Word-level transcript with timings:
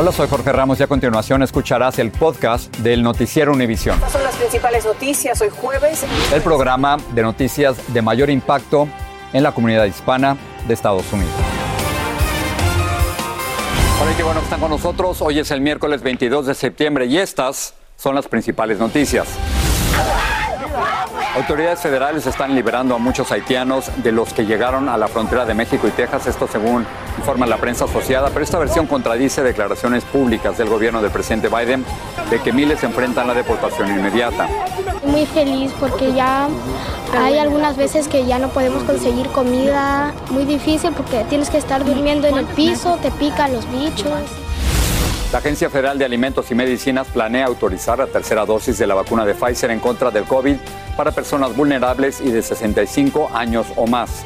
Hola, 0.00 0.12
soy 0.12 0.28
Jorge 0.28 0.52
Ramos 0.52 0.78
y 0.78 0.84
a 0.84 0.86
continuación 0.86 1.42
escucharás 1.42 1.98
el 1.98 2.12
podcast 2.12 2.72
del 2.76 3.02
Noticiero 3.02 3.52
Univisión. 3.52 3.96
Estas 3.96 4.12
son 4.12 4.22
las 4.22 4.36
principales 4.36 4.84
noticias 4.84 5.40
hoy 5.40 5.48
jueves. 5.50 6.06
El 6.32 6.40
programa 6.40 6.98
de 7.14 7.22
noticias 7.22 7.92
de 7.92 8.00
mayor 8.00 8.30
impacto 8.30 8.86
en 9.32 9.42
la 9.42 9.50
comunidad 9.50 9.86
hispana 9.86 10.36
de 10.68 10.74
Estados 10.74 11.12
Unidos. 11.12 11.32
Hola, 14.00 14.16
qué 14.16 14.22
bueno 14.22 14.38
que 14.38 14.44
están 14.44 14.60
con 14.60 14.70
nosotros. 14.70 15.20
Hoy 15.20 15.40
es 15.40 15.50
el 15.50 15.60
miércoles 15.60 16.00
22 16.00 16.46
de 16.46 16.54
septiembre 16.54 17.06
y 17.06 17.18
estas 17.18 17.74
son 17.96 18.14
las 18.14 18.28
principales 18.28 18.78
noticias. 18.78 19.26
Autoridades 21.34 21.80
federales 21.80 22.24
están 22.24 22.54
liberando 22.54 22.94
a 22.94 22.98
muchos 22.98 23.32
haitianos 23.32 23.90
de 23.96 24.12
los 24.12 24.32
que 24.32 24.46
llegaron 24.46 24.88
a 24.88 24.96
la 24.96 25.08
frontera 25.08 25.44
de 25.44 25.54
México 25.54 25.88
y 25.88 25.90
Texas, 25.90 26.28
esto 26.28 26.46
según 26.46 26.86
informa 27.18 27.46
la 27.46 27.58
prensa 27.58 27.84
asociada, 27.84 28.30
pero 28.30 28.44
esta 28.44 28.58
versión 28.58 28.86
contradice 28.86 29.42
declaraciones 29.42 30.04
públicas 30.04 30.56
del 30.56 30.68
gobierno 30.68 31.02
del 31.02 31.10
presidente 31.10 31.48
Biden 31.48 31.84
de 32.30 32.40
que 32.40 32.52
miles 32.52 32.82
enfrentan 32.84 33.26
la 33.26 33.34
deportación 33.34 33.88
inmediata. 33.88 34.48
Muy 35.04 35.26
feliz 35.26 35.72
porque 35.78 36.12
ya 36.12 36.48
hay 37.16 37.38
algunas 37.38 37.76
veces 37.76 38.08
que 38.08 38.24
ya 38.24 38.38
no 38.38 38.48
podemos 38.48 38.82
conseguir 38.84 39.28
comida, 39.28 40.14
muy 40.30 40.44
difícil 40.44 40.92
porque 40.96 41.24
tienes 41.28 41.50
que 41.50 41.58
estar 41.58 41.84
durmiendo 41.84 42.26
en 42.28 42.38
el 42.38 42.46
piso, 42.46 42.98
te 43.02 43.10
pican 43.10 43.52
los 43.52 43.70
bichos. 43.70 44.22
La 45.32 45.38
Agencia 45.38 45.68
Federal 45.68 45.98
de 45.98 46.06
Alimentos 46.06 46.50
y 46.50 46.54
Medicinas 46.54 47.06
planea 47.08 47.46
autorizar 47.46 47.98
la 47.98 48.06
tercera 48.06 48.46
dosis 48.46 48.78
de 48.78 48.86
la 48.86 48.94
vacuna 48.94 49.26
de 49.26 49.34
Pfizer 49.34 49.70
en 49.70 49.80
contra 49.80 50.10
del 50.10 50.24
COVID 50.24 50.56
para 50.96 51.12
personas 51.12 51.54
vulnerables 51.54 52.20
y 52.20 52.30
de 52.30 52.42
65 52.42 53.30
años 53.34 53.66
o 53.76 53.86
más. 53.86 54.24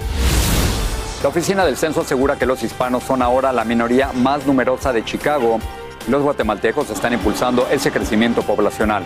La 1.23 1.29
oficina 1.29 1.65
del 1.65 1.77
censo 1.77 2.01
asegura 2.01 2.37
que 2.37 2.47
los 2.47 2.65
hispanos 2.65 3.05
son 3.05 3.23
ahora 3.23 3.53
la 3.53 3.65
minoría 3.65 4.11
más 4.13 4.45
numerosa 4.45 4.93
de 4.93 5.05
Chicago. 5.05 5.61
Los 6.09 6.21
guatemaltecos 6.21 6.91
están 6.91 7.13
impulsando 7.13 7.69
ese 7.71 7.93
crecimiento 7.93 8.43
poblacional. 8.43 9.05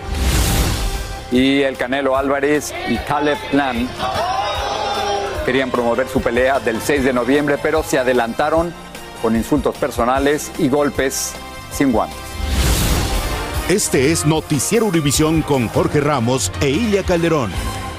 Y 1.31 1.61
el 1.61 1.77
Canelo 1.77 2.17
Álvarez 2.17 2.73
y 2.89 2.97
Caleb 2.97 3.37
Plan 3.51 3.87
querían 5.45 5.71
promover 5.71 6.09
su 6.09 6.23
pelea 6.23 6.59
del 6.59 6.81
6 6.81 7.05
de 7.05 7.13
noviembre, 7.13 7.59
pero 7.63 7.83
se 7.83 7.99
adelantaron 7.99 8.73
con 9.21 9.37
insultos 9.37 9.77
personales 9.77 10.51
y 10.59 10.71
golpes 10.71 11.35
sin 11.71 11.93
guantes. 11.93 12.17
Este 13.69 14.11
es 14.11 14.25
Noticiero 14.25 14.87
Univisión 14.87 15.43
con 15.43 15.69
Jorge 15.69 16.01
Ramos 16.01 16.51
e 16.63 16.71
Ilia 16.71 17.03
Calderón. 17.03 17.51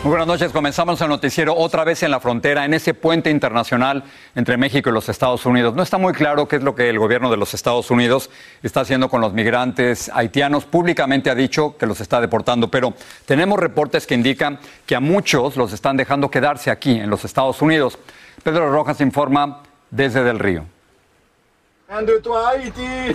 Muy 0.08 0.12
buenas 0.12 0.28
noches, 0.28 0.54
comenzamos 0.54 1.02
el 1.02 1.10
noticiero 1.10 1.54
otra 1.54 1.84
vez 1.84 2.02
en 2.02 2.12
la 2.12 2.22
frontera, 2.22 2.64
en 2.64 2.74
ese 2.74 2.94
puente 2.94 3.30
internacional 3.30 4.06
entre 4.36 4.56
México 4.56 4.90
y 4.90 4.94
los 4.94 5.10
Estados 5.10 5.46
Unidos. 5.46 5.76
No 5.76 5.84
está 5.84 5.98
muy 5.98 6.14
claro 6.14 6.48
qué 6.48 6.56
es 6.56 6.64
lo 6.64 6.76
que 6.76 6.90
el 6.90 6.98
gobierno 6.98 7.30
de 7.30 7.36
los 7.36 7.54
Estados 7.54 7.92
Unidos 7.92 8.30
está 8.64 8.80
haciendo 8.80 9.10
con 9.10 9.20
los 9.20 9.34
migrantes 9.34 10.10
haitianos. 10.14 10.64
Públicamente 10.64 11.30
ha 11.30 11.36
dicho 11.36 11.76
que 11.76 11.86
los 11.86 12.00
está 12.00 12.22
deportando, 12.22 12.72
pero 12.72 12.94
tenemos 13.26 13.60
reportes 13.60 14.08
que 14.08 14.16
indican 14.16 14.60
que 14.86 14.96
a 14.96 15.02
muchos 15.02 15.58
los 15.58 15.74
están 15.74 15.98
dejando 15.98 16.32
quedarse 16.32 16.72
aquí, 16.72 16.92
en 16.92 17.10
los 17.10 17.26
Estados 17.26 17.62
Unidos. 17.62 18.00
Pedro 18.44 18.72
Rojas 18.72 19.02
informa 19.02 19.62
desde 19.92 20.24
Del 20.24 20.40
Río. 20.40 20.77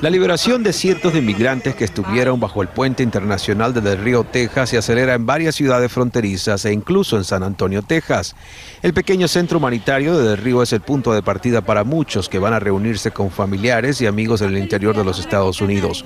La 0.00 0.08
liberación 0.08 0.62
de 0.62 0.72
cientos 0.72 1.12
de 1.12 1.20
migrantes 1.20 1.74
que 1.74 1.84
estuvieron 1.84 2.40
bajo 2.40 2.62
el 2.62 2.68
puente 2.68 3.02
internacional 3.02 3.74
de 3.74 3.82
Del 3.82 3.98
Río, 3.98 4.24
Texas, 4.24 4.70
se 4.70 4.78
acelera 4.78 5.12
en 5.12 5.26
varias 5.26 5.56
ciudades 5.56 5.92
fronterizas 5.92 6.64
e 6.64 6.72
incluso 6.72 7.18
en 7.18 7.24
San 7.24 7.42
Antonio, 7.42 7.82
Texas. 7.82 8.34
El 8.80 8.94
pequeño 8.94 9.28
centro 9.28 9.58
humanitario 9.58 10.16
de 10.16 10.26
Del 10.26 10.38
Río 10.38 10.62
es 10.62 10.72
el 10.72 10.80
punto 10.80 11.12
de 11.12 11.22
partida 11.22 11.60
para 11.60 11.84
muchos 11.84 12.30
que 12.30 12.38
van 12.38 12.54
a 12.54 12.60
reunirse 12.60 13.10
con 13.10 13.30
familiares 13.30 14.00
y 14.00 14.06
amigos 14.06 14.40
en 14.40 14.48
el 14.48 14.58
interior 14.58 14.96
de 14.96 15.04
los 15.04 15.18
Estados 15.18 15.60
Unidos. 15.60 16.02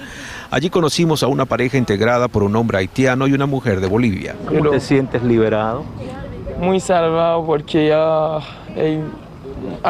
Allí 0.50 0.68
conocimos 0.68 1.22
a 1.22 1.28
una 1.28 1.44
pareja 1.44 1.78
integrada 1.78 2.26
por 2.26 2.42
un 2.42 2.56
hombre 2.56 2.78
haitiano 2.78 3.28
y 3.28 3.32
una 3.32 3.46
mujer 3.46 3.78
de 3.80 3.86
Bolivia. 3.86 4.34
¿Cómo 4.44 4.70
te 4.70 4.80
sientes 4.80 5.22
liberado? 5.22 5.84
Muy 6.58 6.80
salvado 6.80 7.46
porque 7.46 7.86
ya 7.86 8.40
eh, 8.74 9.00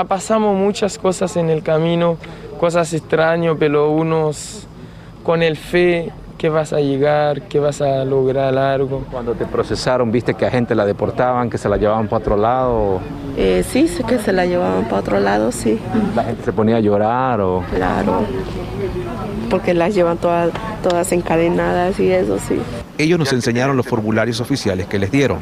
pasamos 0.07 0.55
muchas 0.55 0.99
cosas 0.99 1.39
en 1.39 1.49
el 1.49 1.63
camino 1.63 2.19
cosas 2.57 2.93
extrañas, 2.93 3.57
pero 3.59 3.91
unos 3.91 4.67
con 5.23 5.43
el 5.43 5.57
fe 5.57 6.13
que 6.37 6.49
vas 6.49 6.73
a 6.73 6.81
llegar, 6.81 7.43
que 7.43 7.59
vas 7.59 7.81
a 7.81 8.05
lograr 8.05 8.57
algo. 8.57 9.05
Cuando 9.11 9.33
te 9.33 9.47
procesaron, 9.47 10.13
viste 10.13 10.35
que 10.35 10.47
a 10.47 10.51
gente 10.51 10.75
la 10.75 10.85
deportaban, 10.85 11.49
que 11.51 11.59
se 11.59 11.69
la 11.69 11.77
llevaban 11.77 12.09
para 12.09 12.19
otro 12.19 12.37
lado. 12.37 13.01
Eh, 13.37 13.65
sí, 13.69 13.89
sé 13.89 14.05
que 14.05 14.19
se 14.19 14.33
la 14.33 14.47
llevaban 14.47 14.85
para 14.85 14.99
otro 14.99 15.21
lado, 15.21 15.53
sí. 15.53 15.79
La 16.15 16.25
gente 16.25 16.45
se 16.45 16.53
ponía 16.53 16.77
a 16.77 16.81
llorar 16.81 17.41
o. 17.41 17.65
Claro. 17.75 18.25
Porque 19.51 19.75
las 19.75 19.95
llevan 19.95 20.19
todas, 20.19 20.51
todas 20.83 21.11
encadenadas 21.13 21.99
y 22.01 22.11
eso 22.11 22.39
sí. 22.39 22.59
Ellos 22.99 23.19
nos 23.19 23.33
enseñaron 23.33 23.77
los 23.77 23.87
formularios 23.87 24.41
oficiales 24.41 24.87
que 24.87 24.99
les 24.99 25.11
dieron. 25.11 25.39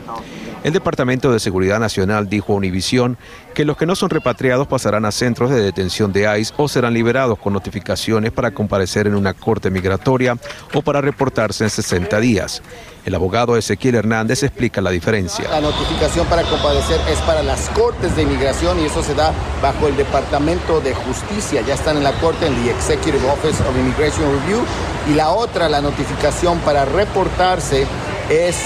El 0.65 0.73
Departamento 0.73 1.31
de 1.31 1.41
Seguridad 1.41 1.79
Nacional 1.79 2.27
dijo 2.27 2.55
a 2.55 2.57
Univisión 2.57 3.19
que 3.53 3.67
los 3.67 3.77
que 3.77 3.85
no 3.85 3.95
son 3.95 4.09
repatriados 4.09 4.67
pasarán 4.67 5.05
a 5.05 5.13
centros 5.13 5.51
de 5.51 5.61
detención 5.61 6.11
de 6.11 6.41
ICE 6.41 6.55
o 6.57 6.69
serán 6.69 6.95
liberados 6.95 7.39
con 7.39 7.53
notificaciones 7.53 8.33
para 8.33 8.53
comparecer 8.53 9.07
en 9.07 9.15
una 9.15 9.35
corte 9.35 9.71
migratoria 9.71 10.39
o 10.73 10.81
para 10.81 11.03
reportarse 11.03 11.65
en 11.65 11.71
60 11.71 12.19
días. 12.19 12.63
El 13.05 13.15
abogado 13.15 13.59
Ezequiel 13.59 13.97
Hernández 13.97 14.43
explica 14.43 14.81
la 14.81 14.91
diferencia. 14.91 15.47
La 15.51 15.61
notificación 15.61 16.27
para 16.29 16.43
comparecer 16.45 16.99
es 17.11 17.19
para 17.21 17.43
las 17.43 17.69
cortes 17.69 18.17
de 18.17 18.23
inmigración 18.23 18.81
y 18.81 18.87
eso 18.87 19.03
se 19.03 19.15
da 19.15 19.35
bajo 19.61 19.87
el 19.87 19.97
Departamento 19.99 20.81
de 20.81 20.95
Justicia. 20.95 21.61
Ya 21.61 21.75
están 21.75 21.99
en 21.99 22.05
la 22.05 22.13
corte, 22.13 22.47
en 22.47 22.55
el 22.55 22.71
Executive 22.71 23.31
Office 23.31 23.63
of 23.63 23.77
Immigration 23.79 24.25
Review. 24.41 24.65
Y 25.11 25.13
la 25.13 25.29
otra, 25.29 25.69
la 25.69 25.83
notificación 25.83 26.59
para 26.61 26.87
reportarse 26.87 27.87
es 28.31 28.57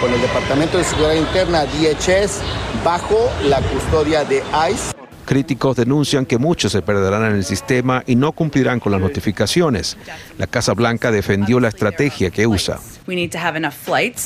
con 0.00 0.12
el 0.12 0.20
Departamento 0.20 0.78
de 0.78 0.84
Seguridad 0.84 1.14
Interna, 1.14 1.64
DHS, 1.64 2.40
bajo 2.84 3.30
la 3.44 3.60
custodia 3.60 4.24
de 4.24 4.42
ICE. 4.70 4.96
Críticos 5.24 5.76
denuncian 5.76 6.24
que 6.24 6.38
muchos 6.38 6.70
se 6.70 6.82
perderán 6.82 7.24
en 7.24 7.32
el 7.32 7.44
sistema 7.44 8.04
y 8.06 8.14
no 8.14 8.30
cumplirán 8.30 8.78
con 8.78 8.92
las 8.92 9.00
notificaciones. 9.00 9.96
La 10.38 10.46
Casa 10.46 10.72
Blanca 10.72 11.10
defendió 11.10 11.58
la 11.58 11.68
estrategia 11.68 12.30
que 12.30 12.46
usa. 12.46 12.78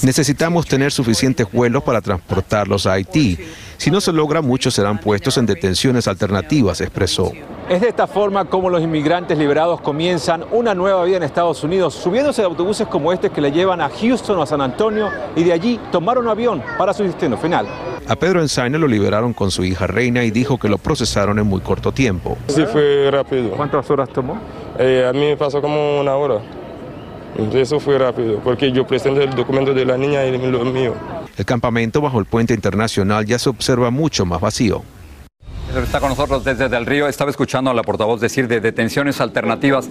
Necesitamos 0.02 0.66
tener 0.66 0.92
suficientes 0.92 1.50
vuelos 1.50 1.82
para 1.82 2.02
transportarlos 2.02 2.86
a 2.86 2.92
Haití. 2.92 3.38
Si 3.80 3.90
no 3.90 3.98
se 4.02 4.12
logra, 4.12 4.42
muchos 4.42 4.74
serán 4.74 4.98
puestos 4.98 5.38
en 5.38 5.46
detenciones 5.46 6.06
alternativas, 6.06 6.82
expresó. 6.82 7.32
Es 7.66 7.80
de 7.80 7.88
esta 7.88 8.06
forma 8.06 8.44
como 8.44 8.68
los 8.68 8.82
inmigrantes 8.82 9.38
liberados 9.38 9.80
comienzan 9.80 10.44
una 10.52 10.74
nueva 10.74 11.02
vida 11.04 11.16
en 11.16 11.22
Estados 11.22 11.64
Unidos, 11.64 11.94
subiéndose 11.94 12.42
de 12.42 12.46
autobuses 12.46 12.86
como 12.88 13.10
este 13.10 13.30
que 13.30 13.40
le 13.40 13.50
llevan 13.50 13.80
a 13.80 13.88
Houston 13.88 14.36
o 14.36 14.42
a 14.42 14.46
San 14.46 14.60
Antonio 14.60 15.08
y 15.34 15.44
de 15.44 15.54
allí 15.54 15.80
tomar 15.90 16.18
un 16.18 16.28
avión 16.28 16.62
para 16.76 16.92
su 16.92 17.04
destino 17.04 17.38
final. 17.38 17.66
A 18.06 18.16
Pedro 18.16 18.42
Ensaine 18.42 18.78
lo 18.78 18.86
liberaron 18.86 19.32
con 19.32 19.50
su 19.50 19.64
hija 19.64 19.86
Reina 19.86 20.24
y 20.24 20.30
dijo 20.30 20.58
que 20.58 20.68
lo 20.68 20.76
procesaron 20.76 21.38
en 21.38 21.46
muy 21.46 21.62
corto 21.62 21.90
tiempo. 21.90 22.36
Sí, 22.48 22.66
fue 22.70 23.08
rápido. 23.10 23.52
¿Cuántas 23.52 23.90
horas 23.90 24.10
tomó? 24.10 24.38
Eh, 24.78 25.06
a 25.08 25.14
mí 25.14 25.20
me 25.20 25.38
pasó 25.38 25.62
como 25.62 25.98
una 25.98 26.14
hora. 26.16 26.42
Eso 27.54 27.80
fue 27.80 27.96
rápido, 27.96 28.40
porque 28.44 28.72
yo 28.72 28.86
presenté 28.86 29.24
el 29.24 29.34
documento 29.34 29.72
de 29.72 29.86
la 29.86 29.96
niña 29.96 30.26
y 30.26 30.36
lo 30.36 30.66
mío. 30.66 30.92
El 31.36 31.44
campamento 31.44 32.00
bajo 32.00 32.18
el 32.18 32.26
puente 32.26 32.54
internacional 32.54 33.24
ya 33.24 33.38
se 33.38 33.48
observa 33.48 33.90
mucho 33.90 34.26
más 34.26 34.40
vacío. 34.40 34.82
Está 35.82 36.00
con 36.00 36.10
nosotros 36.10 36.44
desde 36.44 36.68
Del 36.68 36.84
Río. 36.84 37.06
Estaba 37.06 37.30
escuchando 37.30 37.70
a 37.70 37.74
la 37.74 37.82
portavoz 37.82 38.20
decir 38.20 38.48
de 38.48 38.60
detenciones 38.60 39.20
alternativas. 39.20 39.88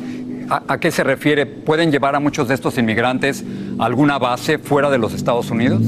¿A, 0.50 0.64
¿A, 0.68 0.80
qué 0.80 0.92
se 0.92 1.04
refiere? 1.04 1.46
¿Pueden 1.46 1.92
llevar 1.92 2.16
a 2.16 2.20
muchos 2.20 2.48
de 2.48 2.56
estos 2.56 2.78
inmigrantes 2.78 3.44
a 3.80 3.86
alguna 3.86 4.18
base 4.20 4.58
fuera 4.58 4.90
de 4.90 4.98
los 4.98 5.14
Estados 5.14 5.50
Unidos? 5.52 5.82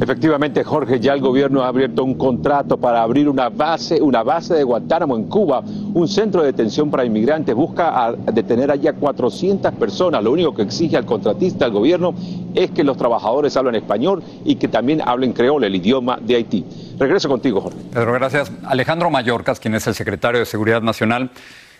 Efectivamente, 0.00 0.64
Jorge, 0.64 0.98
ya 0.98 1.12
el 1.12 1.20
gobierno 1.20 1.62
ha 1.62 1.68
abierto 1.68 2.02
un 2.02 2.14
contrato 2.14 2.78
para 2.78 3.02
abrir 3.02 3.28
una 3.28 3.50
base, 3.50 4.00
una 4.00 4.22
base 4.22 4.54
de 4.54 4.64
Guantánamo 4.64 5.14
en 5.14 5.24
Cuba, 5.24 5.62
un 5.92 6.08
centro 6.08 6.40
de 6.40 6.46
detención 6.46 6.90
para 6.90 7.04
inmigrantes. 7.04 7.54
Busca 7.54 8.14
detener 8.32 8.70
allí 8.70 8.88
a 8.88 8.94
400 8.94 9.74
personas. 9.74 10.24
Lo 10.24 10.32
único 10.32 10.54
que 10.54 10.62
exige 10.62 10.96
al 10.96 11.04
contratista, 11.04 11.66
al 11.66 11.72
gobierno, 11.72 12.14
es 12.54 12.70
que 12.70 12.82
los 12.82 12.96
trabajadores 12.96 13.54
hablen 13.58 13.74
español 13.74 14.22
y 14.42 14.56
que 14.56 14.68
también 14.68 15.02
hablen 15.04 15.34
creole, 15.34 15.66
el 15.66 15.76
idioma 15.76 16.18
de 16.18 16.36
Haití. 16.36 16.64
Regreso 16.98 17.28
contigo, 17.28 17.60
Jorge. 17.60 17.78
Pedro, 17.92 18.14
gracias. 18.14 18.50
Alejandro 18.64 19.10
Mayorkas, 19.10 19.60
quien 19.60 19.74
es 19.74 19.86
el 19.86 19.94
secretario 19.94 20.40
de 20.40 20.46
Seguridad 20.46 20.80
Nacional, 20.80 21.30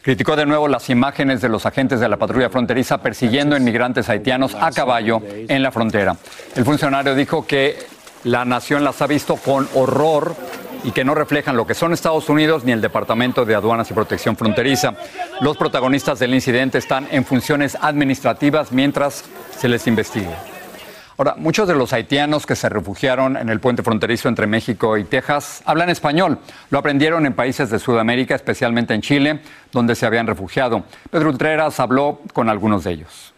criticó 0.03 0.37
de 0.37 0.47
nuevo 0.47 0.69
las 0.69 0.91
imágenes 0.91 1.41
de 1.41 1.49
los 1.49 1.67
agentes 1.67 2.01
de 2.01 2.09
la 2.09 2.17
patrulla 2.17 2.49
fronteriza 2.49 2.99
persiguiendo 2.99 3.57
inmigrantes 3.57 4.09
haitianos 4.09 4.55
a 4.55 4.71
caballo 4.73 5.23
en 5.25 5.63
la 5.63 5.71
frontera. 5.71 6.17
El 6.55 6.65
funcionario 6.65 7.15
dijo 7.15 7.47
que 7.47 7.77
la 8.25 8.45
nación 8.45 8.85
las 8.85 9.01
ha 9.03 9.07
visto 9.07 9.37
con 9.37 9.69
horror 9.75 10.35
y 10.85 10.93
que 10.93 11.05
no 11.05 11.15
reflejan 11.15 11.57
lo 11.57 11.67
que 11.67 11.75
son 11.75 11.93
Estados 11.93 12.29
Unidos 12.29 12.65
ni 12.65 12.73
el 12.73 12.81
Departamento 12.81 13.45
de 13.45 13.55
Aduanas 13.55 13.91
y 13.91 13.95
Protección 13.95 14.37
Fronteriza. 14.37 14.95
Los 15.41 15.57
protagonistas 15.57 16.19
del 16.19 16.35
incidente 16.35 16.79
están 16.79 17.07
en 17.11 17.25
funciones 17.25 17.77
administrativas 17.81 18.73
mientras 18.73 19.25
se 19.59 19.69
les 19.69 19.87
investiga. 19.87 20.39
Ahora, 21.19 21.35
muchos 21.37 21.69
de 21.69 21.75
los 21.75 21.93
haitianos 21.93 22.47
que 22.47 22.57
se 22.57 22.71
refugiaron 22.71 23.37
en 23.37 23.51
el 23.51 23.61
puente 23.61 23.83
fronterizo 23.83 24.31
entre 24.31 24.47
México 24.47 24.97
y 24.97 25.05
Texas 25.05 25.63
hablan 25.67 25.91
español. 25.91 26.39
Lo 26.71 26.79
aprendieron 26.79 27.27
en 27.27 27.35
países 27.35 27.69
de 27.69 27.79
Sudamérica, 27.79 28.35
especialmente 28.35 28.95
en 28.95 29.03
Chile, 29.03 29.41
donde 29.71 29.95
se 29.97 30.07
habían 30.07 30.27
refugiado. 30.27 30.85
Pedro 31.11 31.29
Ultreras 31.29 31.79
habló 31.79 32.21
con 32.33 32.49
algunos 32.49 32.85
de 32.85 32.93
ellos. 32.93 33.30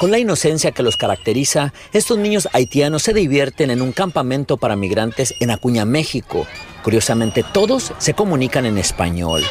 Con 0.00 0.10
la 0.10 0.18
inocencia 0.18 0.72
que 0.72 0.82
los 0.82 0.96
caracteriza, 0.96 1.74
estos 1.92 2.16
niños 2.16 2.48
haitianos 2.54 3.02
se 3.02 3.12
divierten 3.12 3.70
en 3.70 3.82
un 3.82 3.92
campamento 3.92 4.56
para 4.56 4.74
migrantes 4.74 5.34
en 5.40 5.50
Acuña, 5.50 5.84
México. 5.84 6.46
Curiosamente, 6.82 7.44
todos 7.52 7.92
se 7.98 8.14
comunican 8.14 8.64
en 8.64 8.78
español. 8.78 9.44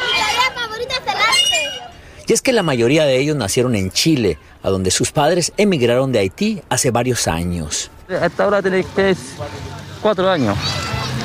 Y 2.26 2.32
es 2.32 2.42
que 2.42 2.52
la 2.52 2.64
mayoría 2.64 3.04
de 3.04 3.18
ellos 3.18 3.36
nacieron 3.36 3.76
en 3.76 3.92
Chile, 3.92 4.38
a 4.64 4.70
donde 4.70 4.90
sus 4.90 5.12
padres 5.12 5.52
emigraron 5.56 6.10
de 6.10 6.18
Haití 6.18 6.60
hace 6.68 6.90
varios 6.90 7.28
años. 7.28 7.92
Hasta 8.20 8.42
ahora 8.42 8.60
tiene 8.60 8.82
que 8.82 9.14
cuatro 10.02 10.28
años. 10.28 10.58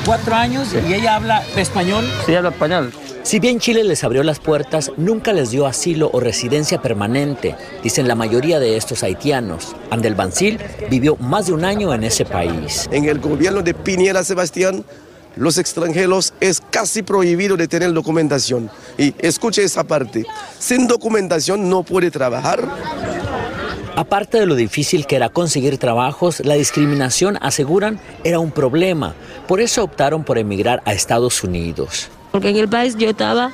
¿Cuatro 0.04 0.36
años? 0.36 0.68
¿Y 0.88 0.94
ella 0.94 1.16
habla 1.16 1.44
español? 1.56 2.08
Sí, 2.26 2.32
habla 2.36 2.50
español. 2.50 2.92
Si 3.26 3.40
bien 3.40 3.58
Chile 3.58 3.82
les 3.82 4.04
abrió 4.04 4.22
las 4.22 4.38
puertas, 4.38 4.92
nunca 4.96 5.32
les 5.32 5.50
dio 5.50 5.66
asilo 5.66 6.10
o 6.12 6.20
residencia 6.20 6.80
permanente, 6.80 7.56
dicen 7.82 8.06
la 8.06 8.14
mayoría 8.14 8.60
de 8.60 8.76
estos 8.76 9.02
haitianos. 9.02 9.74
Andel 9.90 10.14
Bancil 10.14 10.60
vivió 10.88 11.16
más 11.16 11.46
de 11.48 11.52
un 11.52 11.64
año 11.64 11.92
en 11.92 12.04
ese 12.04 12.24
país. 12.24 12.88
En 12.92 13.06
el 13.06 13.18
gobierno 13.18 13.62
de 13.62 13.74
Piñera 13.74 14.22
Sebastián, 14.22 14.84
los 15.34 15.58
extranjeros 15.58 16.34
es 16.38 16.62
casi 16.70 17.02
prohibido 17.02 17.56
de 17.56 17.66
tener 17.66 17.92
documentación. 17.92 18.70
Y 18.96 19.12
escuche 19.18 19.64
esa 19.64 19.82
parte, 19.82 20.24
sin 20.60 20.86
documentación 20.86 21.68
no 21.68 21.82
puede 21.82 22.12
trabajar. 22.12 22.62
Aparte 23.96 24.38
de 24.38 24.46
lo 24.46 24.54
difícil 24.54 25.04
que 25.04 25.16
era 25.16 25.30
conseguir 25.30 25.78
trabajos, 25.78 26.44
la 26.44 26.54
discriminación, 26.54 27.38
aseguran, 27.40 27.98
era 28.22 28.38
un 28.38 28.52
problema. 28.52 29.16
Por 29.48 29.60
eso 29.60 29.82
optaron 29.82 30.22
por 30.22 30.38
emigrar 30.38 30.80
a 30.84 30.92
Estados 30.92 31.42
Unidos 31.42 32.08
porque 32.36 32.50
en 32.50 32.56
el 32.56 32.68
país 32.68 32.94
yo 32.98 33.08
estaba, 33.08 33.50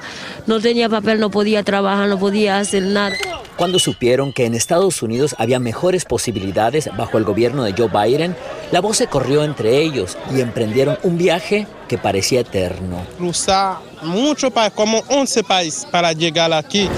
no 0.49 0.59
tenía 0.61 0.89
papel, 0.89 1.21
no 1.21 1.31
podía 1.31 1.63
trabajar, 1.63 2.09
no 2.09 2.19
podía 2.19 2.59
hacer 2.59 2.83
nada. 2.83 3.15
Cuando 3.57 3.79
supieron 3.79 4.33
que 4.33 4.45
en 4.45 4.55
Estados 4.55 5.05
Unidos 5.05 5.37
había 5.39 5.61
mejores 5.61 6.05
posibilidades 6.05 6.91
bajo 6.97 7.17
el 7.17 7.23
gobierno 7.23 7.63
de 7.63 7.75
Joe 7.79 7.87
Biden, 7.87 8.35
la 8.73 8.81
voz 8.81 8.97
se 8.97 9.07
corrió 9.07 9.45
entre 9.45 9.81
ellos 9.83 10.19
y 10.35 10.41
emprendieron 10.41 10.99
un 11.05 11.17
viaje 11.17 11.69
que 11.87 11.97
parecía 11.97 12.41
eterno. 12.41 13.07
Cruzar 13.19 13.77
mucho 14.03 14.51
país, 14.51 14.73
como 14.75 15.05
11 15.07 15.45
países 15.45 15.85
para 15.85 16.13
llegar 16.13 16.53
aquí. 16.53 16.89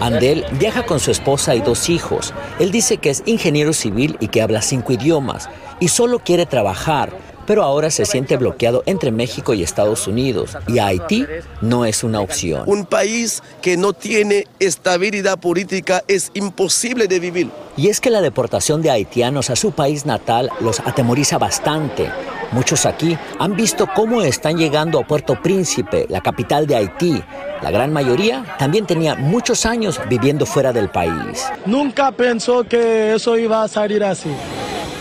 Andel 0.00 0.44
viaja 0.58 0.84
con 0.84 0.98
su 0.98 1.12
esposa 1.12 1.54
y 1.54 1.60
dos 1.60 1.88
hijos. 1.90 2.34
Él 2.58 2.72
dice 2.72 2.96
que 2.96 3.10
es 3.10 3.22
ingeniero 3.24 3.72
civil 3.72 4.16
y 4.18 4.26
que 4.26 4.42
habla 4.42 4.62
cinco 4.62 4.92
idiomas 4.92 5.48
y 5.78 5.86
solo 5.86 6.18
quiere 6.18 6.44
trabajar 6.44 7.33
pero 7.46 7.62
ahora 7.62 7.90
se 7.90 8.04
siente 8.04 8.36
bloqueado 8.36 8.82
entre 8.86 9.10
México 9.10 9.54
y 9.54 9.62
Estados 9.62 10.06
Unidos 10.06 10.56
y 10.66 10.78
Haití 10.78 11.26
no 11.60 11.84
es 11.84 12.04
una 12.04 12.20
opción. 12.20 12.64
Un 12.66 12.86
país 12.86 13.42
que 13.62 13.76
no 13.76 13.92
tiene 13.92 14.46
estabilidad 14.58 15.38
política 15.38 16.02
es 16.08 16.30
imposible 16.34 17.08
de 17.08 17.20
vivir. 17.20 17.50
Y 17.76 17.88
es 17.88 18.00
que 18.00 18.10
la 18.10 18.20
deportación 18.20 18.82
de 18.82 18.90
haitianos 18.90 19.50
a 19.50 19.56
su 19.56 19.72
país 19.72 20.06
natal 20.06 20.50
los 20.60 20.80
atemoriza 20.80 21.38
bastante. 21.38 22.10
Muchos 22.52 22.86
aquí 22.86 23.18
han 23.40 23.56
visto 23.56 23.88
cómo 23.94 24.22
están 24.22 24.56
llegando 24.56 25.00
a 25.00 25.06
Puerto 25.06 25.40
Príncipe, 25.42 26.06
la 26.08 26.20
capital 26.20 26.68
de 26.68 26.76
Haití. 26.76 27.20
La 27.62 27.70
gran 27.70 27.92
mayoría 27.92 28.44
también 28.58 28.86
tenía 28.86 29.16
muchos 29.16 29.66
años 29.66 30.00
viviendo 30.08 30.46
fuera 30.46 30.72
del 30.72 30.88
país. 30.88 31.44
Nunca 31.66 32.12
pensó 32.12 32.62
que 32.62 33.14
eso 33.14 33.36
iba 33.36 33.64
a 33.64 33.68
salir 33.68 34.04
así. 34.04 34.30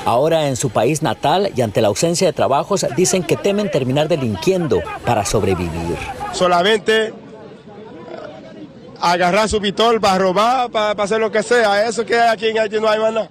Ahora 0.06 0.48
en 0.48 0.56
su 0.56 0.70
país 0.70 1.02
natal 1.02 1.52
y 1.56 1.62
ante 1.62 1.82
la 1.82 1.88
ausencia 1.88 2.28
de 2.28 2.34
trabajos 2.34 2.86
dicen 2.96 3.24
que 3.24 3.38
temen 3.38 3.72
terminar 3.72 4.08
delinquiendo 4.08 4.82
para 5.06 5.26
sobrevivir. 5.26 5.98
Solamente 6.34 7.14
agarrar 9.00 9.50
su 9.50 9.62
pitol 9.62 10.00
para 10.00 10.18
robar, 10.18 10.72
para, 10.72 11.04
hacer 11.04 11.20
lo 11.20 11.32
que 11.32 11.44
sea. 11.44 11.88
Eso 11.88 12.06
que 12.06 12.20
aquí 12.20 12.48
en 12.48 12.60
Haití 12.60 12.80
no 12.80 12.88
hay 12.88 13.00
más 13.00 13.14
nada. 13.14 13.30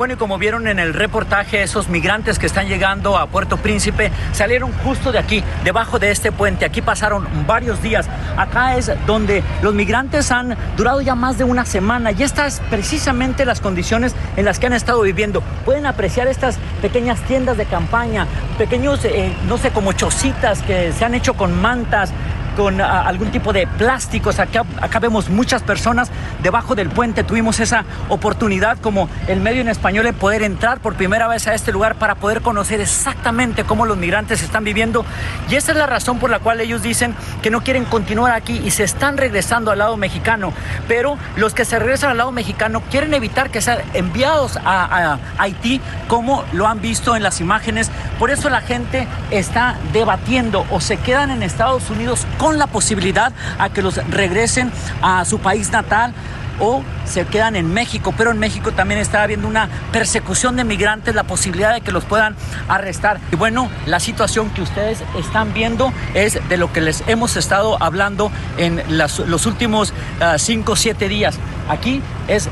Bueno, 0.00 0.14
y 0.14 0.16
como 0.16 0.38
vieron 0.38 0.66
en 0.66 0.78
el 0.78 0.94
reportaje, 0.94 1.62
esos 1.62 1.90
migrantes 1.90 2.38
que 2.38 2.46
están 2.46 2.68
llegando 2.68 3.18
a 3.18 3.26
Puerto 3.26 3.58
Príncipe 3.58 4.10
salieron 4.32 4.72
justo 4.72 5.12
de 5.12 5.18
aquí, 5.18 5.44
debajo 5.62 5.98
de 5.98 6.10
este 6.10 6.32
puente. 6.32 6.64
Aquí 6.64 6.80
pasaron 6.80 7.28
varios 7.46 7.82
días. 7.82 8.08
Acá 8.34 8.78
es 8.78 8.90
donde 9.06 9.42
los 9.60 9.74
migrantes 9.74 10.30
han 10.30 10.56
durado 10.74 11.02
ya 11.02 11.14
más 11.14 11.36
de 11.36 11.44
una 11.44 11.66
semana 11.66 12.12
y 12.12 12.22
estas 12.22 12.62
precisamente 12.70 13.44
las 13.44 13.60
condiciones 13.60 14.14
en 14.38 14.46
las 14.46 14.58
que 14.58 14.68
han 14.68 14.72
estado 14.72 15.02
viviendo. 15.02 15.42
Pueden 15.66 15.84
apreciar 15.84 16.28
estas 16.28 16.56
pequeñas 16.80 17.20
tiendas 17.26 17.58
de 17.58 17.66
campaña, 17.66 18.26
pequeños, 18.56 19.04
eh, 19.04 19.36
no 19.48 19.58
sé, 19.58 19.70
como 19.70 19.92
chocitas 19.92 20.62
que 20.62 20.92
se 20.92 21.04
han 21.04 21.12
hecho 21.12 21.34
con 21.34 21.60
mantas, 21.60 22.10
con 22.56 22.80
ah, 22.80 23.02
algún 23.02 23.30
tipo 23.30 23.52
de 23.52 23.66
plásticos. 23.66 24.38
Acá, 24.38 24.64
acá 24.80 24.98
vemos 24.98 25.28
muchas 25.28 25.62
personas 25.62 26.10
debajo 26.42 26.74
del 26.74 26.88
puente. 26.88 27.24
Tuvimos 27.24 27.60
esa 27.60 27.84
oportunidad 28.08 28.78
como 28.78 29.08
el 29.28 29.40
medio 29.40 29.60
en 29.60 29.68
español 29.68 30.04
de 30.04 30.12
poder 30.12 30.42
entrar 30.42 30.80
por 30.80 30.94
primera 30.94 31.28
vez 31.28 31.46
a 31.46 31.54
este 31.54 31.72
lugar 31.72 31.96
para 31.96 32.14
poder 32.14 32.42
conocer 32.42 32.80
exactamente 32.80 33.64
cómo 33.64 33.86
los 33.86 33.96
migrantes 33.96 34.42
están 34.42 34.64
viviendo. 34.64 35.04
Y 35.48 35.56
esa 35.56 35.72
es 35.72 35.78
la 35.78 35.86
razón 35.86 36.18
por 36.18 36.30
la 36.30 36.38
cual 36.38 36.60
ellos 36.60 36.82
dicen 36.82 37.14
que 37.42 37.50
no 37.50 37.62
quieren 37.62 37.84
continuar 37.84 38.32
aquí 38.32 38.60
y 38.64 38.70
se 38.70 38.84
están 38.84 39.16
regresando 39.16 39.70
al 39.70 39.78
lado 39.78 39.96
mexicano. 39.96 40.52
Pero 40.88 41.16
los 41.36 41.54
que 41.54 41.64
se 41.64 41.78
regresan 41.78 42.10
al 42.10 42.18
lado 42.18 42.32
mexicano 42.32 42.82
quieren 42.90 43.14
evitar 43.14 43.50
que 43.50 43.60
sean 43.60 43.78
enviados 43.94 44.56
a, 44.56 45.12
a 45.12 45.18
Haití 45.38 45.80
como 46.08 46.44
lo 46.52 46.66
han 46.66 46.80
visto 46.80 47.16
en 47.16 47.22
las 47.22 47.40
imágenes. 47.40 47.90
Por 48.18 48.30
eso 48.30 48.50
la 48.50 48.60
gente 48.60 49.06
está 49.30 49.76
debatiendo 49.92 50.66
o 50.70 50.80
se 50.80 50.96
quedan 50.96 51.30
en 51.30 51.42
Estados 51.42 51.90
Unidos 51.90 52.26
con 52.40 52.58
la 52.58 52.66
posibilidad 52.68 53.34
a 53.58 53.68
que 53.68 53.82
los 53.82 53.96
regresen 54.08 54.72
a 55.02 55.26
su 55.26 55.40
país 55.40 55.70
natal 55.72 56.14
o 56.58 56.82
se 57.04 57.26
quedan 57.26 57.54
en 57.54 57.72
México, 57.72 58.14
pero 58.16 58.30
en 58.30 58.38
México 58.38 58.72
también 58.72 58.98
está 58.98 59.22
habiendo 59.22 59.46
una 59.46 59.68
persecución 59.92 60.56
de 60.56 60.64
migrantes, 60.64 61.14
la 61.14 61.24
posibilidad 61.24 61.74
de 61.74 61.82
que 61.82 61.92
los 61.92 62.04
puedan 62.04 62.36
arrestar. 62.68 63.20
Y 63.30 63.36
bueno, 63.36 63.70
la 63.84 64.00
situación 64.00 64.48
que 64.50 64.62
ustedes 64.62 65.02
están 65.18 65.52
viendo 65.52 65.92
es 66.14 66.38
de 66.48 66.56
lo 66.56 66.72
que 66.72 66.80
les 66.80 67.02
hemos 67.08 67.36
estado 67.36 67.82
hablando 67.82 68.32
en 68.56 68.82
los 68.88 69.46
últimos 69.46 69.92
5 70.36 70.72
o 70.72 70.76
7 70.76 71.08
días. 71.08 71.36
Aquí 71.68 72.02
es 72.26 72.48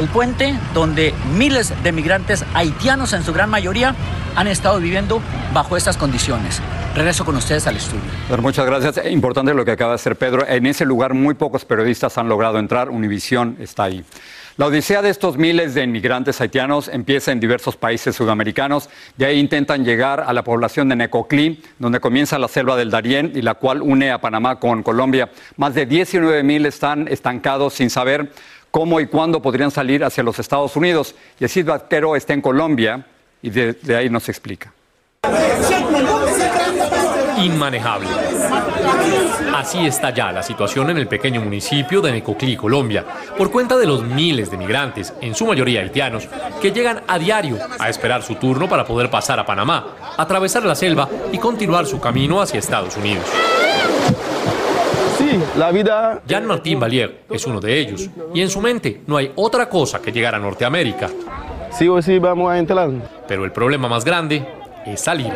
el 0.00 0.08
puente 0.08 0.58
donde 0.72 1.12
miles 1.36 1.74
de 1.82 1.92
migrantes 1.92 2.46
haitianos 2.54 3.12
en 3.12 3.22
su 3.22 3.34
gran 3.34 3.50
mayoría 3.50 3.94
han 4.34 4.46
estado 4.46 4.80
viviendo 4.80 5.20
bajo 5.52 5.76
estas 5.76 5.98
condiciones. 5.98 6.62
Regreso 6.94 7.26
con 7.26 7.36
ustedes 7.36 7.66
al 7.66 7.76
estudio. 7.76 8.02
muchas 8.40 8.64
gracias. 8.64 9.04
Importante 9.10 9.52
lo 9.52 9.62
que 9.62 9.72
acaba 9.72 9.90
de 9.90 9.96
hacer 9.96 10.16
Pedro. 10.16 10.46
En 10.48 10.64
ese 10.64 10.86
lugar 10.86 11.12
muy 11.12 11.34
pocos 11.34 11.66
periodistas 11.66 12.16
han 12.16 12.30
logrado 12.30 12.58
entrar. 12.58 12.88
Univisión 12.88 13.58
está 13.60 13.84
ahí. 13.84 14.02
La 14.56 14.66
odisea 14.66 15.00
de 15.00 15.10
estos 15.10 15.36
miles 15.36 15.74
de 15.74 15.84
inmigrantes 15.84 16.40
haitianos 16.40 16.88
empieza 16.88 17.30
en 17.32 17.40
diversos 17.40 17.76
países 17.76 18.16
sudamericanos. 18.16 18.88
De 19.16 19.26
ahí 19.26 19.38
intentan 19.38 19.84
llegar 19.84 20.20
a 20.20 20.32
la 20.32 20.44
población 20.44 20.88
de 20.88 20.96
Necoclí, 20.96 21.62
donde 21.78 22.00
comienza 22.00 22.38
la 22.38 22.48
selva 22.48 22.76
del 22.76 22.90
Darién 22.90 23.32
y 23.34 23.42
la 23.42 23.54
cual 23.54 23.82
une 23.82 24.10
a 24.10 24.20
Panamá 24.20 24.58
con 24.58 24.82
Colombia. 24.82 25.30
Más 25.56 25.74
de 25.74 25.86
19 25.86 26.42
mil 26.42 26.66
están 26.66 27.06
estancados 27.08 27.74
sin 27.74 27.90
saber 27.90 28.32
cómo 28.70 29.00
y 29.00 29.06
cuándo 29.06 29.40
podrían 29.40 29.70
salir 29.70 30.04
hacia 30.04 30.22
los 30.22 30.38
Estados 30.38 30.76
Unidos. 30.76 31.14
Y 31.38 31.44
Yesid 31.44 31.66
Vaquero 31.66 32.16
está 32.16 32.32
en 32.34 32.40
Colombia 32.40 33.06
y 33.42 33.50
de 33.50 33.96
ahí 33.96 34.08
nos 34.10 34.28
explica. 34.28 34.72
inmanejable. 37.44 38.08
Así 39.54 39.86
está 39.86 40.10
ya 40.10 40.32
la 40.32 40.42
situación 40.42 40.90
en 40.90 40.98
el 40.98 41.06
pequeño 41.06 41.40
municipio 41.40 42.00
de 42.00 42.12
Necoclí, 42.12 42.56
Colombia, 42.56 43.04
por 43.36 43.50
cuenta 43.50 43.76
de 43.76 43.86
los 43.86 44.02
miles 44.02 44.50
de 44.50 44.56
migrantes, 44.56 45.12
en 45.20 45.34
su 45.34 45.46
mayoría 45.46 45.80
haitianos, 45.80 46.28
que 46.60 46.70
llegan 46.70 47.02
a 47.06 47.18
diario 47.18 47.58
a 47.78 47.88
esperar 47.88 48.22
su 48.22 48.36
turno 48.36 48.68
para 48.68 48.84
poder 48.84 49.10
pasar 49.10 49.38
a 49.38 49.46
Panamá, 49.46 49.96
atravesar 50.16 50.64
la 50.64 50.74
selva 50.74 51.08
y 51.32 51.38
continuar 51.38 51.86
su 51.86 52.00
camino 52.00 52.40
hacia 52.40 52.58
Estados 52.58 52.96
Unidos. 52.96 53.24
La 55.58 55.72
vida... 55.72 56.22
Jean 56.26 56.46
Martín 56.46 56.78
Valier 56.78 57.22
es 57.28 57.46
uno 57.46 57.60
de 57.60 57.78
ellos, 57.78 58.08
y 58.32 58.40
en 58.40 58.48
su 58.48 58.60
mente 58.60 59.00
no 59.06 59.16
hay 59.16 59.32
otra 59.34 59.68
cosa 59.68 60.00
que 60.00 60.12
llegar 60.12 60.34
a 60.34 60.38
Norteamérica. 60.38 61.08
Sí 61.72 61.88
o 61.88 62.00
sí 62.00 62.18
vamos 62.18 62.50
a 62.50 62.58
entrar. 62.58 62.90
Pero 63.26 63.44
el 63.44 63.50
problema 63.50 63.88
más 63.88 64.04
grande 64.04 64.46
es 64.86 65.00
salir. 65.00 65.32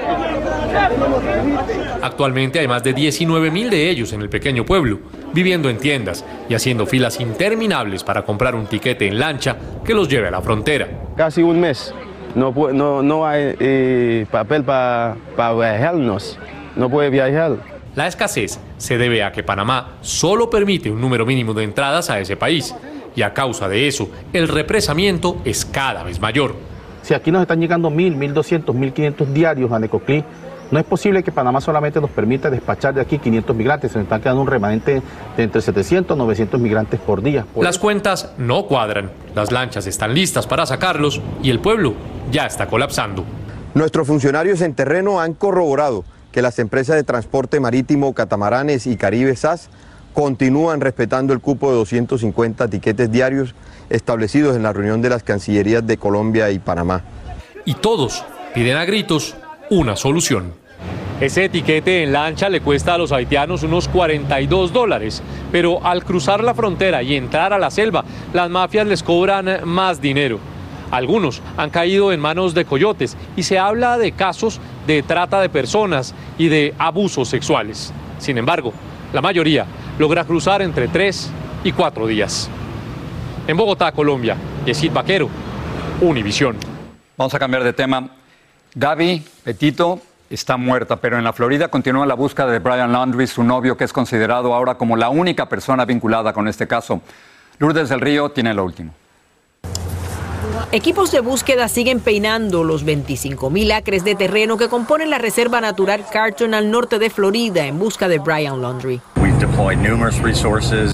Actualmente 2.00 2.60
hay 2.60 2.68
más 2.68 2.82
de 2.84 2.92
19 2.92 3.50
mil 3.50 3.70
de 3.70 3.90
ellos 3.90 4.12
en 4.12 4.22
el 4.22 4.28
pequeño 4.28 4.64
pueblo, 4.64 5.00
viviendo 5.32 5.68
en 5.68 5.78
tiendas 5.78 6.24
y 6.48 6.54
haciendo 6.54 6.86
filas 6.86 7.18
interminables 7.20 8.04
para 8.04 8.22
comprar 8.22 8.54
un 8.54 8.66
tiquete 8.66 9.08
en 9.08 9.18
lancha 9.18 9.56
que 9.84 9.94
los 9.94 10.08
lleve 10.08 10.28
a 10.28 10.30
la 10.30 10.42
frontera. 10.42 10.88
Casi 11.16 11.42
un 11.42 11.60
mes. 11.60 11.92
No, 12.34 12.52
no, 12.72 13.02
no 13.02 13.26
hay 13.26 13.54
eh, 13.58 14.26
papel 14.30 14.64
para 14.64 15.16
viajarnos. 15.36 16.38
No 16.76 16.88
puede 16.88 17.10
viajar. 17.10 17.73
La 17.96 18.08
escasez 18.08 18.58
se 18.76 18.98
debe 18.98 19.22
a 19.22 19.30
que 19.30 19.44
Panamá 19.44 19.98
solo 20.00 20.50
permite 20.50 20.90
un 20.90 21.00
número 21.00 21.24
mínimo 21.24 21.54
de 21.54 21.62
entradas 21.62 22.10
a 22.10 22.18
ese 22.18 22.36
país 22.36 22.74
y 23.14 23.22
a 23.22 23.32
causa 23.32 23.68
de 23.68 23.86
eso 23.86 24.08
el 24.32 24.48
represamiento 24.48 25.40
es 25.44 25.64
cada 25.64 26.02
vez 26.02 26.20
mayor. 26.20 26.56
Si 27.02 27.14
aquí 27.14 27.30
nos 27.30 27.42
están 27.42 27.60
llegando 27.60 27.90
1.000, 27.90 28.16
1.200, 28.34 28.64
1.500 28.64 29.26
diarios 29.26 29.70
a 29.70 29.78
Necoclí, 29.78 30.24
no 30.70 30.80
es 30.80 30.86
posible 30.86 31.22
que 31.22 31.30
Panamá 31.30 31.60
solamente 31.60 32.00
nos 32.00 32.10
permita 32.10 32.50
despachar 32.50 32.94
de 32.94 33.00
aquí 33.00 33.18
500 33.18 33.54
migrantes. 33.54 33.92
Se 33.92 33.98
nos 33.98 34.06
están 34.06 34.20
quedando 34.20 34.40
un 34.40 34.48
remanente 34.48 35.02
de 35.36 35.42
entre 35.42 35.60
700 35.60 36.16
y 36.16 36.18
900 36.18 36.60
migrantes 36.60 36.98
por 36.98 37.22
día. 37.22 37.46
Las 37.60 37.78
cuentas 37.78 38.32
no 38.38 38.66
cuadran. 38.66 39.12
Las 39.36 39.52
lanchas 39.52 39.86
están 39.86 40.14
listas 40.14 40.46
para 40.46 40.66
sacarlos 40.66 41.20
y 41.42 41.50
el 41.50 41.60
pueblo 41.60 41.94
ya 42.32 42.46
está 42.46 42.66
colapsando. 42.66 43.24
Nuestros 43.74 44.06
funcionarios 44.06 44.62
en 44.62 44.74
terreno 44.74 45.20
han 45.20 45.34
corroborado 45.34 46.04
que 46.34 46.42
las 46.42 46.58
empresas 46.58 46.96
de 46.96 47.04
transporte 47.04 47.60
marítimo 47.60 48.12
Catamaranes 48.12 48.88
y 48.88 48.96
Caribe 48.96 49.36
SAS 49.36 49.68
continúan 50.12 50.80
respetando 50.80 51.32
el 51.32 51.38
cupo 51.38 51.70
de 51.70 51.76
250 51.76 52.66
tiquetes 52.66 53.12
diarios 53.12 53.54
establecidos 53.88 54.56
en 54.56 54.64
la 54.64 54.72
reunión 54.72 55.00
de 55.00 55.10
las 55.10 55.22
Cancillerías 55.22 55.86
de 55.86 55.96
Colombia 55.96 56.50
y 56.50 56.58
Panamá. 56.58 57.04
Y 57.64 57.74
todos 57.74 58.24
piden 58.52 58.76
a 58.76 58.84
gritos 58.84 59.36
una 59.70 59.94
solución. 59.94 60.54
Ese 61.20 61.44
etiquete 61.44 62.02
en 62.02 62.12
lancha 62.12 62.48
le 62.48 62.60
cuesta 62.60 62.94
a 62.94 62.98
los 62.98 63.12
haitianos 63.12 63.62
unos 63.62 63.86
42 63.86 64.72
dólares, 64.72 65.22
pero 65.52 65.86
al 65.86 66.02
cruzar 66.02 66.42
la 66.42 66.52
frontera 66.52 67.04
y 67.04 67.14
entrar 67.14 67.52
a 67.52 67.60
la 67.60 67.70
selva, 67.70 68.04
las 68.32 68.50
mafias 68.50 68.88
les 68.88 69.04
cobran 69.04 69.60
más 69.62 70.00
dinero. 70.00 70.40
Algunos 70.90 71.42
han 71.56 71.70
caído 71.70 72.12
en 72.12 72.18
manos 72.18 72.54
de 72.54 72.64
coyotes 72.64 73.16
y 73.36 73.44
se 73.44 73.58
habla 73.58 73.98
de 73.98 74.12
casos 74.12 74.60
de 74.86 75.02
trata 75.02 75.40
de 75.40 75.48
personas 75.48 76.14
y 76.38 76.48
de 76.48 76.74
abusos 76.78 77.28
sexuales. 77.28 77.92
Sin 78.18 78.38
embargo, 78.38 78.72
la 79.12 79.20
mayoría 79.20 79.66
logra 79.98 80.24
cruzar 80.24 80.62
entre 80.62 80.88
tres 80.88 81.30
y 81.62 81.72
cuatro 81.72 82.06
días. 82.06 82.48
En 83.46 83.56
Bogotá, 83.56 83.92
Colombia, 83.92 84.36
Yesid 84.66 84.92
Vaquero, 84.92 85.28
Univisión. 86.00 86.56
Vamos 87.16 87.34
a 87.34 87.38
cambiar 87.38 87.62
de 87.62 87.72
tema. 87.72 88.08
Gaby 88.74 89.22
Petito 89.44 90.00
está 90.30 90.56
muerta, 90.56 90.96
pero 90.96 91.16
en 91.16 91.24
la 91.24 91.32
Florida 91.32 91.68
continúa 91.68 92.06
la 92.06 92.14
búsqueda 92.14 92.46
de 92.46 92.58
Brian 92.58 92.92
Laundrie, 92.92 93.26
su 93.26 93.44
novio, 93.44 93.76
que 93.76 93.84
es 93.84 93.92
considerado 93.92 94.54
ahora 94.54 94.74
como 94.74 94.96
la 94.96 95.10
única 95.10 95.48
persona 95.48 95.84
vinculada 95.84 96.32
con 96.32 96.48
este 96.48 96.66
caso. 96.66 97.00
Lourdes 97.58 97.88
del 97.88 98.00
Río 98.00 98.30
tiene 98.30 98.52
lo 98.52 98.64
último. 98.64 98.92
Equipos 100.74 101.12
de 101.12 101.20
búsqueda 101.20 101.68
siguen 101.68 102.00
peinando 102.00 102.64
los 102.64 102.84
25.000 102.84 103.72
acres 103.72 104.02
de 104.02 104.16
terreno 104.16 104.56
que 104.56 104.68
componen 104.68 105.08
la 105.08 105.18
Reserva 105.18 105.60
Natural 105.60 106.04
Carton 106.10 106.52
al 106.52 106.68
norte 106.68 106.98
de 106.98 107.10
Florida 107.10 107.64
en 107.64 107.78
busca 107.78 108.08
de 108.08 108.18
Brian 108.18 108.60
Laundrie. 108.60 109.00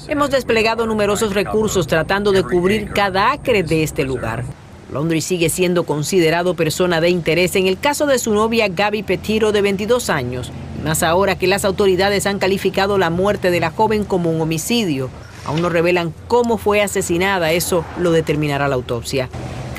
Hemos 0.06 0.28
desplegado 0.28 0.86
numerosos 0.86 1.32
recursos 1.32 1.86
tratando 1.86 2.30
de 2.30 2.42
cubrir 2.42 2.90
cada 2.90 3.32
acre 3.32 3.62
de 3.62 3.82
este 3.82 4.04
lugar. 4.04 4.44
Laundrie 4.92 5.22
sigue 5.22 5.48
siendo 5.48 5.84
considerado 5.84 6.52
persona 6.52 7.00
de 7.00 7.08
interés 7.08 7.56
en 7.56 7.66
el 7.66 7.80
caso 7.80 8.04
de 8.04 8.18
su 8.18 8.34
novia 8.34 8.68
Gaby 8.68 9.02
Petiro 9.02 9.50
de 9.50 9.62
22 9.62 10.10
años, 10.10 10.52
más 10.84 11.02
ahora 11.02 11.38
que 11.38 11.46
las 11.46 11.64
autoridades 11.64 12.26
han 12.26 12.38
calificado 12.38 12.98
la 12.98 13.08
muerte 13.08 13.50
de 13.50 13.60
la 13.60 13.70
joven 13.70 14.04
como 14.04 14.30
un 14.30 14.42
homicidio. 14.42 15.08
Aún 15.46 15.62
no 15.62 15.70
revelan 15.70 16.12
cómo 16.28 16.58
fue 16.58 16.82
asesinada, 16.82 17.52
eso 17.52 17.82
lo 17.98 18.12
determinará 18.12 18.68
la 18.68 18.74
autopsia. 18.74 19.30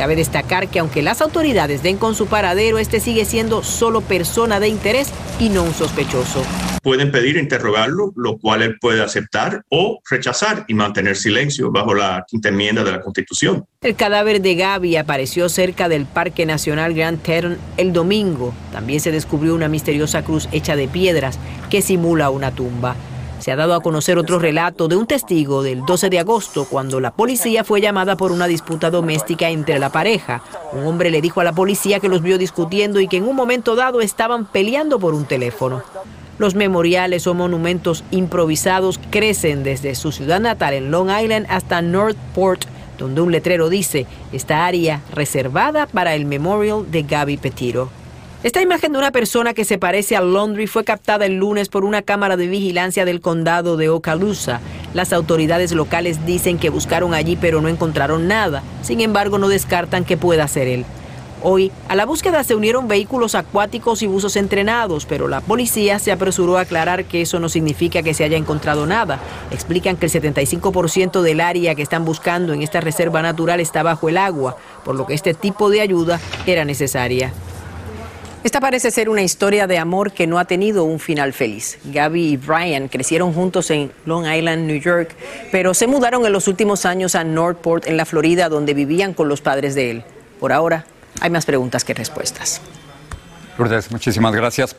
Cabe 0.02 0.16
destacar 0.16 0.68
que 0.68 0.80
aunque 0.80 1.04
las 1.04 1.22
autoridades 1.22 1.84
den 1.84 1.98
con 1.98 2.16
su 2.16 2.26
paradero, 2.26 2.80
este 2.80 3.00
sigue 3.00 3.24
siendo 3.24 3.62
solo 3.62 4.02
persona 4.02 4.60
de 4.60 4.68
interés 4.68 5.14
y 5.40 5.50
no 5.50 5.62
un 5.62 5.76
sospechoso. 5.76 6.42
Pueden 6.82 7.12
pedir 7.12 7.38
interrogarlo, 7.38 8.12
lo 8.16 8.40
cual 8.40 8.64
él 8.64 8.80
puede 8.80 9.04
aceptar 9.04 9.64
o 9.70 10.02
rechazar 10.10 10.66
y 10.68 10.74
mantener 10.74 11.18
silencio 11.18 11.72
bajo 11.72 11.94
la 11.94 12.26
quinta 12.28 12.50
enmienda 12.50 12.84
de 12.84 12.94
la 12.94 13.00
Constitución. 13.00 13.66
El 13.82 13.96
cadáver 13.96 14.42
de 14.42 14.56
Gaby 14.56 14.96
apareció 14.96 15.50
cerca 15.50 15.88
del 15.88 16.08
Parque 16.08 16.48
Nacional 16.48 16.96
Grand 16.96 17.22
Teton 17.22 17.60
el 17.78 17.94
domingo. 17.94 18.56
También 18.72 19.02
se 19.02 19.12
descubrió 19.12 19.54
una 19.54 19.68
misteriosa 19.68 20.24
cruz 20.24 20.50
hecha 20.52 20.76
de 20.76 20.88
piedras 20.88 21.38
que 21.70 21.84
simula 21.84 22.32
una 22.32 22.50
tumba. 22.50 22.96
Se 23.42 23.52
ha 23.52 23.56
dado 23.56 23.74
a 23.74 23.82
conocer 23.82 24.20
otro 24.20 24.38
relato 24.38 24.88
de 24.88 24.96
un 24.96 25.08
testigo 25.08 25.64
del 25.64 25.84
12 25.84 26.12
de 26.12 26.20
agosto 26.20 26.66
cuando 26.66 27.00
la 27.00 27.10
policía 27.10 27.64
fue 27.64 27.82
llamada 27.82 28.16
por 28.16 28.32
una 28.32 28.46
disputa 28.46 28.92
doméstica 28.92 29.50
entre 29.50 29.80
la 29.80 29.92
pareja. 29.92 30.44
Un 30.74 30.86
hombre 30.86 31.10
le 31.10 31.22
dijo 31.22 31.42
a 31.42 31.44
la 31.44 31.52
policía 31.52 32.00
que 32.00 32.08
los 32.08 32.22
vio 32.22 32.38
discutiendo 32.38 33.00
y 33.00 33.08
que 33.08 33.18
en 33.18 33.28
un 33.28 33.36
momento 33.36 33.76
dado 33.76 34.02
estaban 34.02 34.46
peleando 34.46 35.00
por 35.00 35.16
un 35.16 35.26
teléfono. 35.26 35.82
Los 36.38 36.54
memoriales 36.54 37.26
o 37.26 37.34
monumentos 37.34 38.04
improvisados 38.12 39.00
crecen 39.10 39.64
desde 39.64 39.96
su 39.96 40.12
ciudad 40.12 40.40
natal 40.40 40.76
en 40.76 40.92
Long 40.92 41.10
Island 41.10 41.48
hasta 41.50 41.82
Northport, 41.82 42.66
donde 43.00 43.22
un 43.22 43.32
letrero 43.32 43.70
dice, 43.70 44.06
esta 44.32 44.68
área 44.68 45.02
reservada 45.16 45.88
para 45.88 46.14
el 46.14 46.26
memorial 46.26 46.92
de 46.92 47.02
Gaby 47.02 47.38
Petiro. 47.38 48.01
Esta 48.44 48.60
imagen 48.60 48.92
de 48.92 48.98
una 48.98 49.12
persona 49.12 49.54
que 49.54 49.66
se 49.66 49.78
parece 49.78 50.16
a 50.16 50.22
Laundry 50.22 50.66
fue 50.66 50.84
captada 50.84 51.28
el 51.28 51.36
lunes 51.36 51.70
por 51.70 51.86
una 51.86 52.02
cámara 52.02 52.38
de 52.38 52.48
vigilancia 52.48 53.06
del 53.06 53.22
condado 53.22 53.78
de 53.78 53.90
Okaloosa. 53.90 54.62
Las 54.96 55.14
autoridades 55.14 55.74
locales 55.74 56.26
dicen 56.26 56.58
que 56.58 56.72
buscaron 56.72 57.14
allí 57.14 57.36
pero 57.36 57.62
no 57.62 57.68
encontraron 57.68 58.28
nada. 58.28 58.64
Sin 58.82 59.00
embargo, 59.00 59.38
no 59.38 59.48
descartan 59.48 60.06
que 60.06 60.18
pueda 60.18 60.48
ser 60.48 60.68
él. 60.68 60.86
Hoy, 61.44 61.72
a 61.88 61.96
la 61.96 62.08
búsqueda 62.08 62.44
se 62.44 62.56
unieron 62.56 62.88
vehículos 62.88 63.36
acuáticos 63.36 64.02
y 64.02 64.08
buzos 64.08 64.36
entrenados, 64.36 65.06
pero 65.06 65.28
la 65.28 65.42
policía 65.42 66.00
se 66.00 66.12
apresuró 66.12 66.58
a 66.58 66.62
aclarar 66.62 67.06
que 67.06 67.22
eso 67.22 67.40
no 67.40 67.48
significa 67.48 68.02
que 68.02 68.16
se 68.16 68.24
haya 68.24 68.38
encontrado 68.38 68.88
nada. 68.88 69.20
Explican 69.52 69.98
que 69.98 70.08
el 70.08 70.12
75% 70.12 71.22
del 71.22 71.42
área 71.42 71.76
que 71.76 71.84
están 71.84 72.06
buscando 72.06 72.54
en 72.54 72.64
esta 72.64 72.82
reserva 72.82 73.22
natural 73.22 73.60
está 73.60 73.84
bajo 73.84 74.10
el 74.10 74.18
agua, 74.18 74.58
por 74.84 74.96
lo 74.96 75.06
que 75.06 75.14
este 75.14 75.36
tipo 75.36 75.70
de 75.70 75.82
ayuda 75.82 76.20
era 76.48 76.66
necesaria. 76.66 77.34
Esta 78.44 78.60
parece 78.60 78.90
ser 78.90 79.08
una 79.08 79.22
historia 79.22 79.68
de 79.68 79.78
amor 79.78 80.14
que 80.14 80.26
no 80.26 80.40
ha 80.40 80.46
tenido 80.46 80.84
un 80.84 81.00
final 81.00 81.32
feliz. 81.32 81.78
Gaby 81.86 82.32
y 82.32 82.38
Brian 82.38 82.88
crecieron 82.88 83.34
juntos 83.34 83.70
en 83.70 83.92
Long 84.06 84.26
Island, 84.26 84.66
New 84.66 84.80
York, 84.82 85.16
pero 85.52 85.76
se 85.76 85.86
mudaron 85.86 86.26
en 86.26 86.34
los 86.34 86.48
últimos 86.48 86.88
años 86.88 87.14
a 87.14 87.24
Northport, 87.24 87.86
en 87.86 87.98
la 87.98 88.06
Florida, 88.06 88.50
donde 88.50 88.74
vivían 88.74 89.14
con 89.14 89.28
los 89.28 89.42
padres 89.42 89.76
de 89.76 89.92
él. 89.92 90.04
Por 90.40 90.54
ahora, 90.54 90.86
hay 91.20 91.30
más 91.30 91.46
preguntas 91.46 91.86
que 91.86 91.94
respuestas. 91.94 92.62
Lourdes, 93.60 93.92
muchísimas 93.92 94.34
gracias. 94.34 94.76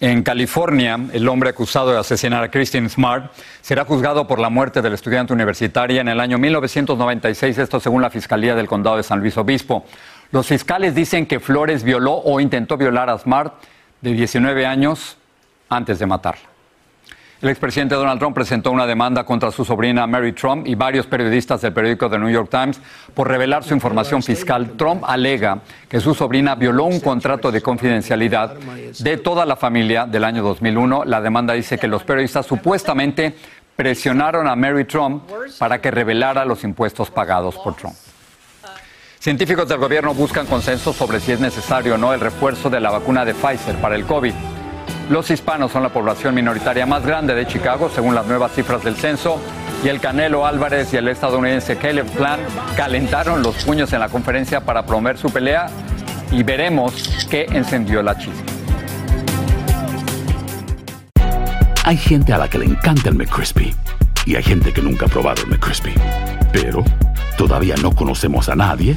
En 0.00 0.22
California, 0.22 0.98
el 1.12 1.28
hombre 1.28 1.50
acusado 1.50 1.92
de 1.92 1.98
asesinar 1.98 2.42
a 2.42 2.50
Christine 2.50 2.88
Smart 2.88 3.30
será 3.60 3.84
juzgado 3.84 4.26
por 4.26 4.38
la 4.38 4.48
muerte 4.48 4.80
del 4.80 4.94
estudiante 4.94 5.34
universitaria 5.34 6.00
en 6.00 6.08
el 6.08 6.18
año 6.18 6.38
1996, 6.38 7.58
esto 7.58 7.78
según 7.78 8.00
la 8.00 8.10
Fiscalía 8.10 8.54
del 8.54 8.66
Condado 8.66 8.96
de 8.96 9.02
San 9.02 9.20
Luis 9.20 9.36
Obispo. 9.36 9.84
Los 10.32 10.46
fiscales 10.46 10.94
dicen 10.94 11.26
que 11.26 11.40
Flores 11.40 11.84
violó 11.84 12.14
o 12.14 12.40
intentó 12.40 12.78
violar 12.78 13.10
a 13.10 13.18
Smart 13.18 13.52
de 14.00 14.14
19 14.14 14.64
años 14.64 15.18
antes 15.68 15.98
de 15.98 16.06
matarla. 16.06 16.48
El 17.42 17.50
expresidente 17.50 17.96
Donald 17.96 18.18
Trump 18.18 18.34
presentó 18.34 18.70
una 18.70 18.86
demanda 18.86 19.24
contra 19.24 19.50
su 19.50 19.64
sobrina 19.64 20.06
Mary 20.06 20.32
Trump 20.32 20.66
y 20.66 20.74
varios 20.74 21.06
periodistas 21.06 21.60
del 21.60 21.74
periódico 21.74 22.08
The 22.08 22.18
New 22.18 22.30
York 22.30 22.48
Times 22.48 22.80
por 23.14 23.28
revelar 23.28 23.62
su 23.62 23.74
información 23.74 24.22
fiscal. 24.22 24.70
Trump 24.78 25.02
alega 25.04 25.58
que 25.88 26.00
su 26.00 26.14
sobrina 26.14 26.54
violó 26.54 26.84
un 26.84 27.00
contrato 27.00 27.52
de 27.52 27.60
confidencialidad 27.60 28.54
de 29.00 29.16
toda 29.18 29.44
la 29.44 29.56
familia 29.56 30.06
del 30.06 30.24
año 30.24 30.42
2001. 30.42 31.04
La 31.04 31.20
demanda 31.20 31.52
dice 31.52 31.78
que 31.78 31.88
los 31.88 32.04
periodistas 32.04 32.46
supuestamente 32.46 33.34
presionaron 33.76 34.46
a 34.46 34.56
Mary 34.56 34.86
Trump 34.86 35.24
para 35.58 35.80
que 35.80 35.90
revelara 35.90 36.46
los 36.46 36.64
impuestos 36.64 37.10
pagados 37.10 37.56
por 37.56 37.74
Trump. 37.74 37.96
Científicos 39.22 39.68
del 39.68 39.78
gobierno 39.78 40.14
buscan 40.14 40.46
consenso 40.46 40.92
sobre 40.92 41.20
si 41.20 41.30
es 41.30 41.38
necesario 41.38 41.94
o 41.94 41.96
no 41.96 42.12
el 42.12 42.18
refuerzo 42.18 42.68
de 42.68 42.80
la 42.80 42.90
vacuna 42.90 43.24
de 43.24 43.34
Pfizer 43.34 43.76
para 43.76 43.94
el 43.94 44.04
COVID. 44.04 44.32
Los 45.10 45.30
hispanos 45.30 45.70
son 45.70 45.84
la 45.84 45.90
población 45.90 46.34
minoritaria 46.34 46.86
más 46.86 47.06
grande 47.06 47.32
de 47.32 47.46
Chicago, 47.46 47.88
según 47.88 48.16
las 48.16 48.26
nuevas 48.26 48.50
cifras 48.50 48.82
del 48.82 48.96
censo. 48.96 49.40
Y 49.84 49.88
el 49.90 50.00
Canelo 50.00 50.44
Álvarez 50.44 50.92
y 50.92 50.96
el 50.96 51.06
estadounidense 51.06 51.76
Caleb 51.76 52.10
Plant 52.10 52.42
calentaron 52.76 53.44
los 53.44 53.62
puños 53.62 53.92
en 53.92 54.00
la 54.00 54.08
conferencia 54.08 54.62
para 54.62 54.84
promover 54.84 55.16
su 55.16 55.30
pelea 55.30 55.68
y 56.32 56.42
veremos 56.42 57.24
qué 57.30 57.46
encendió 57.48 58.02
la 58.02 58.18
chispa. 58.18 58.52
Hay 61.84 61.96
gente 61.96 62.32
a 62.32 62.38
la 62.38 62.50
que 62.50 62.58
le 62.58 62.64
encanta 62.64 63.08
el 63.08 63.14
McCrispy 63.14 63.72
y 64.26 64.34
hay 64.34 64.42
gente 64.42 64.72
que 64.72 64.82
nunca 64.82 65.06
ha 65.06 65.08
probado 65.08 65.42
el 65.42 65.48
McCrispy. 65.48 65.94
Pero 66.52 66.82
todavía 67.38 67.76
no 67.76 67.92
conocemos 67.92 68.48
a 68.48 68.56
nadie 68.56 68.96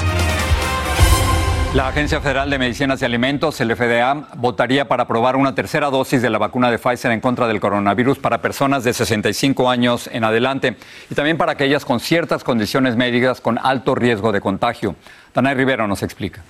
La 1.73 1.87
Agencia 1.87 2.19
Federal 2.19 2.49
de 2.49 2.59
Medicinas 2.59 3.01
y 3.01 3.05
Alimentos, 3.05 3.61
el 3.61 3.73
FDA, 3.73 4.27
votaría 4.35 4.89
para 4.89 5.03
aprobar 5.03 5.37
una 5.37 5.55
tercera 5.55 5.89
dosis 5.89 6.21
de 6.21 6.29
la 6.29 6.37
vacuna 6.37 6.69
de 6.69 6.77
Pfizer 6.77 7.13
en 7.13 7.21
contra 7.21 7.47
del 7.47 7.61
coronavirus 7.61 8.19
para 8.19 8.41
personas 8.41 8.83
de 8.83 8.91
65 8.91 9.69
años 9.69 10.09
en 10.11 10.25
adelante 10.25 10.75
y 11.09 11.15
también 11.15 11.37
para 11.37 11.53
aquellas 11.53 11.85
con 11.85 12.01
ciertas 12.01 12.43
condiciones 12.43 12.97
médicas 12.97 13.39
con 13.39 13.57
alto 13.57 13.95
riesgo 13.95 14.33
de 14.33 14.41
contagio. 14.41 14.97
Danay 15.33 15.55
Rivero 15.55 15.87
nos 15.87 16.03
explica. 16.03 16.41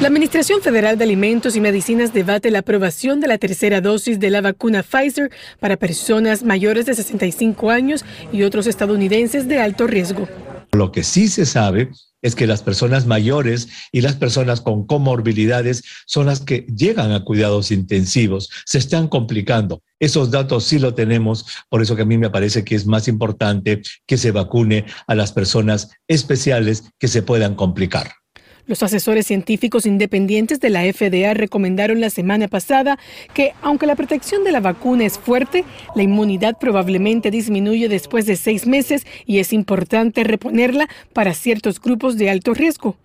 La 0.00 0.08
Administración 0.08 0.62
Federal 0.62 0.96
de 0.96 1.04
Alimentos 1.04 1.54
y 1.54 1.60
Medicinas 1.60 2.14
debate 2.14 2.50
la 2.50 2.60
aprobación 2.60 3.20
de 3.20 3.26
la 3.26 3.36
tercera 3.36 3.82
dosis 3.82 4.18
de 4.18 4.30
la 4.30 4.40
vacuna 4.40 4.82
Pfizer 4.82 5.30
para 5.58 5.76
personas 5.76 6.44
mayores 6.44 6.86
de 6.86 6.94
65 6.94 7.70
años 7.70 8.06
y 8.32 8.42
otros 8.42 8.66
estadounidenses 8.66 9.48
de 9.48 9.60
alto 9.60 9.86
riesgo. 9.86 10.26
Lo 10.72 10.92
que 10.92 11.02
sí 11.02 11.28
se 11.28 11.46
sabe 11.46 11.90
es 12.22 12.34
que 12.34 12.46
las 12.46 12.62
personas 12.62 13.06
mayores 13.06 13.68
y 13.92 14.02
las 14.02 14.14
personas 14.14 14.60
con 14.60 14.86
comorbilidades 14.86 15.82
son 16.06 16.26
las 16.26 16.40
que 16.40 16.66
llegan 16.74 17.12
a 17.12 17.24
cuidados 17.24 17.70
intensivos, 17.70 18.50
se 18.66 18.78
están 18.78 19.08
complicando. 19.08 19.82
Esos 19.98 20.30
datos 20.30 20.64
sí 20.64 20.78
lo 20.78 20.94
tenemos, 20.94 21.46
por 21.68 21.82
eso 21.82 21.96
que 21.96 22.02
a 22.02 22.06
mí 22.06 22.18
me 22.18 22.30
parece 22.30 22.64
que 22.64 22.74
es 22.74 22.86
más 22.86 23.08
importante 23.08 23.82
que 24.06 24.16
se 24.16 24.32
vacune 24.32 24.84
a 25.06 25.14
las 25.14 25.32
personas 25.32 25.90
especiales 26.08 26.84
que 26.98 27.08
se 27.08 27.22
puedan 27.22 27.54
complicar. 27.54 28.19
Los 28.66 28.82
asesores 28.82 29.26
científicos 29.26 29.86
independientes 29.86 30.60
de 30.60 30.70
la 30.70 30.82
FDA 30.82 31.34
recomendaron 31.34 32.00
la 32.00 32.10
semana 32.10 32.48
pasada 32.48 32.98
que, 33.34 33.52
aunque 33.62 33.86
la 33.86 33.96
protección 33.96 34.44
de 34.44 34.52
la 34.52 34.60
vacuna 34.60 35.04
es 35.04 35.18
fuerte, 35.18 35.64
la 35.94 36.02
inmunidad 36.02 36.58
probablemente 36.58 37.30
disminuye 37.30 37.88
después 37.88 38.26
de 38.26 38.36
seis 38.36 38.66
meses 38.66 39.06
y 39.26 39.38
es 39.38 39.52
importante 39.52 40.24
reponerla 40.24 40.88
para 41.12 41.34
ciertos 41.34 41.80
grupos 41.80 42.16
de 42.16 42.30
alto 42.30 42.54
riesgo. 42.54 42.96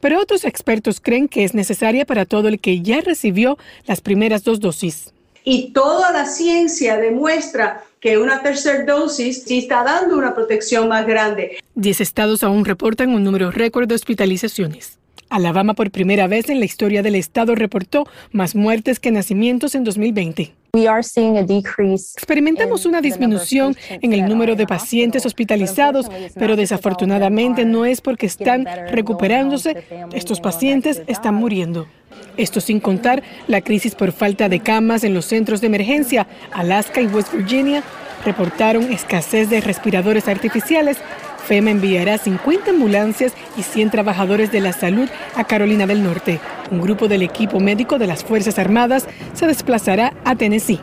Pero 0.00 0.20
otros 0.20 0.44
expertos 0.44 1.00
creen 1.00 1.28
que 1.28 1.44
es 1.44 1.54
necesaria 1.54 2.04
para 2.04 2.24
todo 2.24 2.48
el 2.48 2.60
que 2.60 2.82
ya 2.82 3.00
recibió 3.00 3.58
las 3.86 4.00
primeras 4.00 4.44
dos 4.44 4.60
dosis. 4.60 5.12
Y 5.44 5.72
toda 5.72 6.12
la 6.12 6.26
ciencia 6.26 6.96
demuestra 6.96 7.82
que 8.00 8.18
una 8.18 8.42
tercera 8.42 8.84
dosis 8.84 9.44
sí 9.44 9.58
está 9.58 9.82
dando 9.82 10.16
una 10.16 10.34
protección 10.34 10.88
más 10.88 11.06
grande. 11.06 11.58
Diez 11.74 12.00
estados 12.00 12.42
aún 12.42 12.64
reportan 12.64 13.10
un 13.10 13.24
número 13.24 13.50
récord 13.50 13.88
de 13.88 13.94
hospitalizaciones. 13.94 14.98
Alabama 15.32 15.72
por 15.72 15.90
primera 15.90 16.26
vez 16.26 16.50
en 16.50 16.58
la 16.58 16.66
historia 16.66 17.02
del 17.02 17.14
estado 17.14 17.54
reportó 17.54 18.06
más 18.32 18.54
muertes 18.54 19.00
que 19.00 19.10
nacimientos 19.10 19.74
en 19.74 19.82
2020. 19.82 20.52
Experimentamos 22.16 22.84
una 22.84 23.00
disminución 23.00 23.74
en 23.88 24.12
el 24.12 24.26
número 24.26 24.56
de 24.56 24.66
pacientes 24.66 25.24
hospitalizados, 25.24 26.06
pero 26.34 26.54
desafortunadamente 26.54 27.64
no 27.64 27.86
es 27.86 28.02
porque 28.02 28.26
están 28.26 28.66
recuperándose, 28.90 29.84
estos 30.12 30.40
pacientes 30.40 31.02
están 31.06 31.34
muriendo. 31.34 31.86
Esto 32.36 32.60
sin 32.60 32.78
contar 32.78 33.22
la 33.48 33.62
crisis 33.62 33.94
por 33.94 34.12
falta 34.12 34.50
de 34.50 34.60
camas 34.60 35.02
en 35.02 35.14
los 35.14 35.24
centros 35.24 35.62
de 35.62 35.68
emergencia. 35.68 36.26
Alaska 36.52 37.00
y 37.00 37.06
West 37.06 37.32
Virginia 37.32 37.82
reportaron 38.24 38.92
escasez 38.92 39.48
de 39.48 39.62
respiradores 39.62 40.28
artificiales 40.28 40.98
FEMA 41.46 41.70
enviará 41.70 42.18
50 42.18 42.70
ambulancias 42.70 43.32
y 43.56 43.62
100 43.62 43.90
trabajadores 43.90 44.52
de 44.52 44.60
la 44.60 44.72
salud 44.72 45.08
a 45.34 45.44
Carolina 45.44 45.86
del 45.86 46.02
Norte. 46.02 46.40
Un 46.70 46.80
grupo 46.80 47.08
del 47.08 47.22
equipo 47.22 47.60
médico 47.60 47.98
de 47.98 48.06
las 48.06 48.24
Fuerzas 48.24 48.58
Armadas 48.58 49.06
se 49.34 49.46
desplazará 49.46 50.14
a 50.24 50.36
Tennessee. 50.36 50.80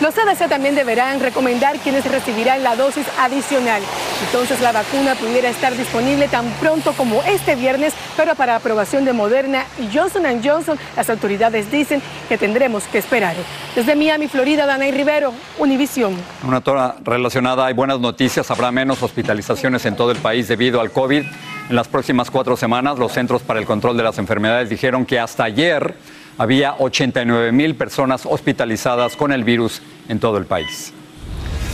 Los 0.00 0.14
CDC 0.14 0.48
también 0.48 0.74
deberán 0.74 1.20
recomendar 1.20 1.78
quienes 1.78 2.04
recibirán 2.10 2.62
la 2.62 2.74
dosis 2.74 3.06
adicional. 3.18 3.80
Entonces 4.26 4.60
la 4.60 4.72
vacuna 4.72 5.14
pudiera 5.14 5.48
estar 5.48 5.76
disponible 5.76 6.26
tan 6.28 6.50
pronto 6.60 6.92
como 6.94 7.22
este 7.22 7.54
viernes, 7.54 7.94
pero 8.16 8.34
para 8.34 8.56
aprobación 8.56 9.04
de 9.04 9.12
Moderna 9.12 9.64
y 9.78 9.96
Johnson 9.96 10.24
Johnson, 10.42 10.78
las 10.96 11.08
autoridades 11.10 11.70
dicen 11.70 12.02
que 12.28 12.36
tendremos 12.36 12.84
que 12.84 12.98
esperar. 12.98 13.36
Desde 13.76 13.94
Miami, 13.94 14.26
Florida, 14.26 14.66
Danay 14.66 14.90
Rivero, 14.90 15.32
Univisión. 15.58 16.14
Una 16.46 16.60
tora 16.60 16.96
relacionada, 17.04 17.66
hay 17.66 17.74
buenas 17.74 18.00
noticias, 18.00 18.50
habrá 18.50 18.72
menos 18.72 19.02
hospitalizaciones 19.02 19.86
en 19.86 19.94
todo 19.94 20.10
el 20.10 20.18
país 20.18 20.48
debido 20.48 20.80
al 20.80 20.90
COVID. 20.90 21.24
En 21.70 21.76
las 21.76 21.88
próximas 21.88 22.30
cuatro 22.30 22.56
semanas, 22.56 22.98
los 22.98 23.12
Centros 23.12 23.42
para 23.42 23.60
el 23.60 23.64
Control 23.64 23.96
de 23.96 24.02
las 24.02 24.18
Enfermedades 24.18 24.68
dijeron 24.68 25.06
que 25.06 25.18
hasta 25.18 25.44
ayer 25.44 25.94
había 26.38 26.74
89 26.78 27.52
mil 27.52 27.74
personas 27.74 28.26
hospitalizadas 28.26 29.16
con 29.16 29.32
el 29.32 29.44
virus 29.44 29.82
en 30.08 30.20
todo 30.20 30.38
el 30.38 30.46
país. 30.46 30.92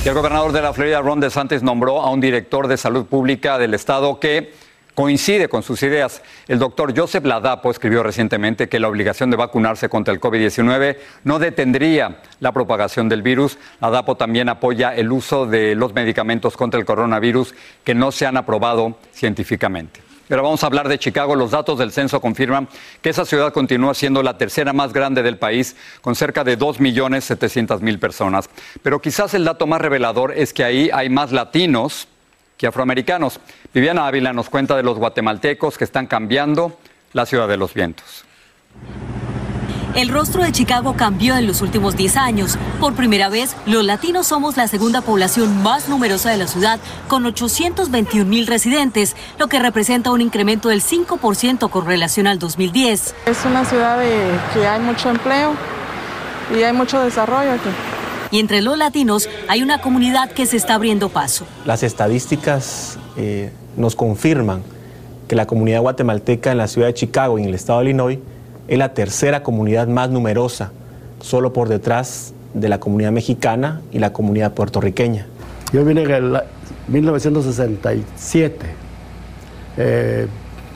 Y 0.04 0.08
el 0.08 0.14
gobernador 0.14 0.52
de 0.52 0.62
la 0.62 0.72
Florida, 0.72 1.00
Ron 1.02 1.20
DeSantis, 1.20 1.62
nombró 1.62 2.00
a 2.00 2.10
un 2.10 2.20
director 2.20 2.68
de 2.68 2.76
salud 2.76 3.04
pública 3.04 3.58
del 3.58 3.74
estado 3.74 4.18
que 4.18 4.52
coincide 4.94 5.48
con 5.48 5.62
sus 5.62 5.82
ideas. 5.82 6.22
El 6.48 6.58
doctor 6.58 6.98
Joseph 6.98 7.24
Ladapo 7.24 7.70
escribió 7.70 8.02
recientemente 8.02 8.68
que 8.68 8.80
la 8.80 8.88
obligación 8.88 9.30
de 9.30 9.36
vacunarse 9.36 9.88
contra 9.88 10.12
el 10.12 10.20
COVID-19 10.20 10.96
no 11.24 11.38
detendría 11.38 12.18
la 12.40 12.52
propagación 12.52 13.08
del 13.08 13.22
virus. 13.22 13.58
Ladapo 13.80 14.16
también 14.16 14.48
apoya 14.48 14.94
el 14.94 15.12
uso 15.12 15.46
de 15.46 15.74
los 15.74 15.94
medicamentos 15.94 16.56
contra 16.56 16.80
el 16.80 16.86
coronavirus 16.86 17.54
que 17.84 17.94
no 17.94 18.12
se 18.12 18.26
han 18.26 18.36
aprobado 18.36 18.98
científicamente. 19.12 20.00
Pero 20.30 20.44
vamos 20.44 20.62
a 20.62 20.68
hablar 20.68 20.88
de 20.88 20.96
Chicago. 20.96 21.34
Los 21.34 21.50
datos 21.50 21.76
del 21.76 21.90
censo 21.90 22.20
confirman 22.20 22.68
que 23.02 23.08
esa 23.08 23.24
ciudad 23.24 23.52
continúa 23.52 23.94
siendo 23.94 24.22
la 24.22 24.38
tercera 24.38 24.72
más 24.72 24.92
grande 24.92 25.24
del 25.24 25.38
país, 25.38 25.74
con 26.02 26.14
cerca 26.14 26.44
de 26.44 26.56
2.700.000 26.56 27.98
personas. 27.98 28.48
Pero 28.80 29.00
quizás 29.00 29.34
el 29.34 29.44
dato 29.44 29.66
más 29.66 29.80
revelador 29.80 30.32
es 30.36 30.52
que 30.52 30.62
ahí 30.62 30.88
hay 30.92 31.08
más 31.08 31.32
latinos 31.32 32.06
que 32.56 32.68
afroamericanos. 32.68 33.40
Viviana 33.74 34.06
Ávila 34.06 34.32
nos 34.32 34.48
cuenta 34.48 34.76
de 34.76 34.84
los 34.84 34.98
guatemaltecos 34.98 35.76
que 35.76 35.82
están 35.82 36.06
cambiando 36.06 36.78
la 37.12 37.26
ciudad 37.26 37.48
de 37.48 37.56
los 37.56 37.74
vientos. 37.74 38.24
El 39.96 40.08
rostro 40.08 40.44
de 40.44 40.52
Chicago 40.52 40.94
cambió 40.96 41.36
en 41.36 41.48
los 41.48 41.62
últimos 41.62 41.96
10 41.96 42.16
años. 42.16 42.56
Por 42.78 42.94
primera 42.94 43.28
vez, 43.28 43.56
los 43.66 43.84
latinos 43.84 44.28
somos 44.28 44.56
la 44.56 44.68
segunda 44.68 45.00
población 45.00 45.64
más 45.64 45.88
numerosa 45.88 46.30
de 46.30 46.36
la 46.36 46.46
ciudad, 46.46 46.78
con 47.08 47.26
821 47.26 48.24
mil 48.24 48.46
residentes, 48.46 49.16
lo 49.36 49.48
que 49.48 49.58
representa 49.58 50.12
un 50.12 50.20
incremento 50.20 50.68
del 50.68 50.80
5% 50.80 51.68
con 51.70 51.86
relación 51.86 52.28
al 52.28 52.38
2010. 52.38 53.14
Es 53.26 53.44
una 53.44 53.64
ciudad 53.64 53.98
de, 53.98 54.30
que 54.54 54.64
hay 54.64 54.80
mucho 54.80 55.10
empleo 55.10 55.54
y 56.56 56.62
hay 56.62 56.72
mucho 56.72 57.02
desarrollo 57.02 57.50
aquí. 57.50 57.70
Y 58.30 58.38
entre 58.38 58.62
los 58.62 58.78
latinos 58.78 59.28
hay 59.48 59.60
una 59.60 59.80
comunidad 59.80 60.30
que 60.30 60.46
se 60.46 60.56
está 60.56 60.74
abriendo 60.74 61.08
paso. 61.08 61.46
Las 61.64 61.82
estadísticas 61.82 62.96
eh, 63.16 63.50
nos 63.76 63.96
confirman 63.96 64.62
que 65.26 65.34
la 65.34 65.46
comunidad 65.46 65.80
guatemalteca 65.80 66.52
en 66.52 66.58
la 66.58 66.68
ciudad 66.68 66.86
de 66.86 66.94
Chicago 66.94 67.40
y 67.40 67.42
en 67.42 67.48
el 67.48 67.54
estado 67.56 67.80
de 67.80 67.86
Illinois 67.86 68.18
es 68.70 68.78
la 68.78 68.94
tercera 68.94 69.42
comunidad 69.42 69.88
más 69.88 70.10
numerosa, 70.10 70.70
solo 71.20 71.52
por 71.52 71.68
detrás 71.68 72.32
de 72.54 72.68
la 72.68 72.78
comunidad 72.78 73.10
mexicana 73.10 73.82
y 73.90 73.98
la 73.98 74.12
comunidad 74.12 74.54
puertorriqueña. 74.54 75.26
Yo 75.72 75.84
vine 75.84 76.04
en 76.04 76.10
el 76.10 76.40
1967. 76.86 78.66
Eh, 79.76 80.26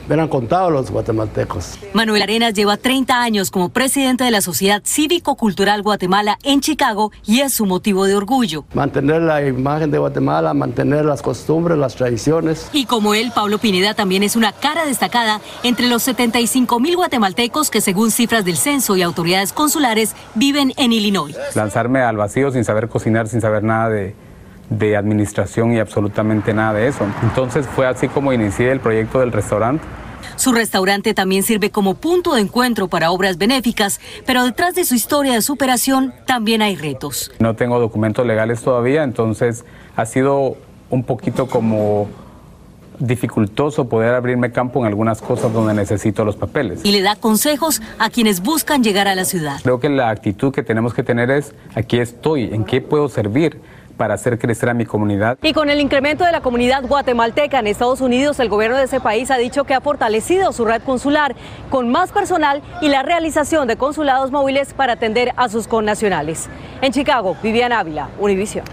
eran 0.09 0.27
contados 0.27 0.71
los 0.71 0.91
guatemaltecos. 0.91 1.77
Manuel 1.93 2.21
Arenas 2.21 2.53
lleva 2.53 2.77
30 2.77 3.21
años 3.21 3.51
como 3.51 3.69
presidente 3.69 4.23
de 4.23 4.31
la 4.31 4.41
Sociedad 4.41 4.81
Cívico-Cultural 4.85 5.81
Guatemala 5.81 6.37
en 6.43 6.61
Chicago 6.61 7.11
y 7.25 7.41
es 7.41 7.53
su 7.53 7.65
motivo 7.65 8.05
de 8.05 8.15
orgullo. 8.15 8.65
Mantener 8.73 9.21
la 9.21 9.45
imagen 9.45 9.91
de 9.91 9.97
Guatemala, 9.97 10.53
mantener 10.53 11.05
las 11.05 11.21
costumbres, 11.21 11.77
las 11.77 11.95
tradiciones. 11.95 12.69
Y 12.73 12.85
como 12.85 13.13
él, 13.13 13.31
Pablo 13.33 13.57
Pineda 13.57 13.93
también 13.93 14.23
es 14.23 14.35
una 14.35 14.51
cara 14.51 14.85
destacada 14.85 15.41
entre 15.63 15.87
los 15.87 16.03
75 16.03 16.79
mil 16.79 16.95
guatemaltecos 16.95 17.69
que 17.69 17.81
según 17.81 18.11
cifras 18.11 18.45
del 18.45 18.57
censo 18.57 18.95
y 18.97 19.01
autoridades 19.01 19.53
consulares 19.53 20.15
viven 20.35 20.73
en 20.77 20.93
Illinois. 20.93 21.35
Lanzarme 21.55 22.01
al 22.01 22.17
vacío 22.17 22.51
sin 22.51 22.63
saber 22.63 22.89
cocinar, 22.89 23.27
sin 23.27 23.41
saber 23.41 23.63
nada 23.63 23.89
de, 23.89 24.15
de 24.69 24.97
administración 24.97 25.73
y 25.73 25.79
absolutamente 25.79 26.53
nada 26.53 26.73
de 26.73 26.87
eso. 26.87 27.05
Entonces 27.23 27.67
fue 27.67 27.87
así 27.87 28.07
como 28.07 28.33
inicié 28.33 28.71
el 28.71 28.79
proyecto 28.79 29.19
del 29.19 29.31
restaurante. 29.31 29.83
Su 30.37 30.51
restaurante 30.51 31.13
también 31.13 31.43
sirve 31.43 31.69
como 31.69 31.93
punto 31.93 32.33
de 32.35 32.41
encuentro 32.41 32.87
para 32.87 33.11
obras 33.11 33.37
benéficas, 33.37 34.01
pero 34.25 34.43
detrás 34.43 34.75
de 34.75 34.83
su 34.83 34.95
historia 34.95 35.33
de 35.33 35.41
superación 35.41 36.13
también 36.25 36.61
hay 36.61 36.75
retos. 36.75 37.31
No 37.39 37.55
tengo 37.55 37.79
documentos 37.79 38.25
legales 38.25 38.61
todavía, 38.61 39.03
entonces 39.03 39.63
ha 39.95 40.05
sido 40.05 40.57
un 40.89 41.03
poquito 41.03 41.47
como 41.47 42.09
dificultoso 42.99 43.89
poder 43.89 44.13
abrirme 44.13 44.51
campo 44.51 44.79
en 44.79 44.85
algunas 44.85 45.21
cosas 45.21 45.51
donde 45.53 45.73
necesito 45.73 46.23
los 46.25 46.35
papeles. 46.35 46.81
Y 46.83 46.91
le 46.91 47.01
da 47.01 47.15
consejos 47.15 47.81
a 47.99 48.09
quienes 48.09 48.41
buscan 48.41 48.83
llegar 48.83 49.07
a 49.07 49.15
la 49.15 49.25
ciudad. 49.25 49.59
Creo 49.63 49.79
que 49.79 49.89
la 49.89 50.09
actitud 50.09 50.53
que 50.53 50.63
tenemos 50.63 50.93
que 50.93 51.03
tener 51.03 51.29
es, 51.31 51.53
aquí 51.75 51.97
estoy, 51.97 52.53
¿en 52.53 52.63
qué 52.63 52.81
puedo 52.81 53.09
servir? 53.09 53.59
Para 53.95 54.13
hacer 54.13 54.37
crecer 54.37 54.69
a 54.69 54.73
mi 54.73 54.85
comunidad. 54.85 55.37
Y 55.41 55.53
con 55.53 55.69
el 55.69 55.79
incremento 55.79 56.23
de 56.25 56.31
la 56.31 56.41
comunidad 56.41 56.83
guatemalteca 56.83 57.59
en 57.59 57.67
Estados 57.67 58.01
Unidos, 58.01 58.39
el 58.39 58.49
gobierno 58.49 58.77
de 58.77 58.83
ese 58.83 58.99
país 58.99 59.31
ha 59.31 59.37
dicho 59.37 59.63
que 59.63 59.73
ha 59.73 59.81
fortalecido 59.81 60.51
su 60.53 60.65
red 60.65 60.81
consular 60.81 61.35
con 61.69 61.89
más 61.89 62.11
personal 62.11 62.61
y 62.81 62.89
la 62.89 63.03
realización 63.03 63.67
de 63.67 63.77
consulados 63.77 64.31
móviles 64.31 64.73
para 64.73 64.93
atender 64.93 65.33
a 65.37 65.49
sus 65.49 65.67
connacionales. 65.67 66.49
En 66.81 66.91
Chicago, 66.91 67.35
Vivian 67.41 67.71
Ávila, 67.71 68.09
Univision. 68.19 68.65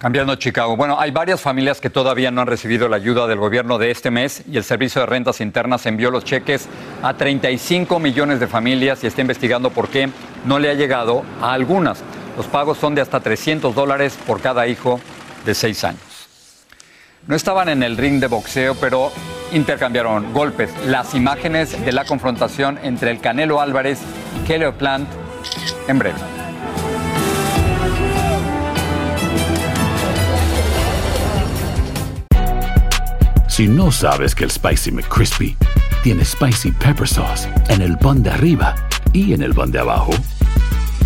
Cambiando 0.00 0.32
a 0.32 0.38
Chicago. 0.38 0.78
Bueno, 0.78 0.98
hay 0.98 1.10
varias 1.10 1.42
familias 1.42 1.78
que 1.78 1.90
todavía 1.90 2.30
no 2.30 2.40
han 2.40 2.46
recibido 2.46 2.88
la 2.88 2.96
ayuda 2.96 3.26
del 3.26 3.38
gobierno 3.38 3.76
de 3.76 3.90
este 3.90 4.10
mes 4.10 4.42
y 4.50 4.56
el 4.56 4.64
Servicio 4.64 5.02
de 5.02 5.06
Rentas 5.06 5.42
Internas 5.42 5.84
envió 5.84 6.10
los 6.10 6.24
cheques 6.24 6.70
a 7.02 7.12
35 7.12 7.98
millones 7.98 8.40
de 8.40 8.46
familias 8.46 9.04
y 9.04 9.08
está 9.08 9.20
investigando 9.20 9.68
por 9.68 9.88
qué 9.88 10.08
no 10.46 10.58
le 10.58 10.70
ha 10.70 10.74
llegado 10.74 11.22
a 11.42 11.52
algunas. 11.52 12.02
Los 12.36 12.46
pagos 12.46 12.78
son 12.78 12.94
de 12.94 13.00
hasta 13.00 13.20
300 13.20 13.74
dólares 13.74 14.18
por 14.26 14.40
cada 14.40 14.66
hijo 14.66 15.00
de 15.44 15.54
6 15.54 15.84
años. 15.84 16.00
No 17.26 17.36
estaban 17.36 17.68
en 17.68 17.82
el 17.82 17.96
ring 17.96 18.18
de 18.20 18.28
boxeo, 18.28 18.74
pero 18.76 19.12
intercambiaron 19.52 20.32
golpes. 20.32 20.70
Las 20.86 21.14
imágenes 21.14 21.84
de 21.84 21.92
la 21.92 22.04
confrontación 22.04 22.78
entre 22.82 23.10
el 23.10 23.20
Canelo 23.20 23.60
Álvarez 23.60 24.00
y 24.40 24.46
Kelly 24.46 24.72
Plant 24.72 25.08
en 25.88 25.98
breve. 25.98 26.18
Si 33.48 33.68
no 33.68 33.92
sabes 33.92 34.34
que 34.34 34.44
el 34.44 34.50
Spicy 34.50 34.90
McCrispy 34.90 35.56
tiene 36.02 36.24
Spicy 36.24 36.70
Pepper 36.72 37.06
Sauce 37.06 37.46
en 37.68 37.82
el 37.82 37.98
pan 37.98 38.22
de 38.22 38.30
arriba 38.30 38.74
y 39.12 39.34
en 39.34 39.42
el 39.42 39.52
pan 39.52 39.70
de 39.70 39.80
abajo, 39.80 40.12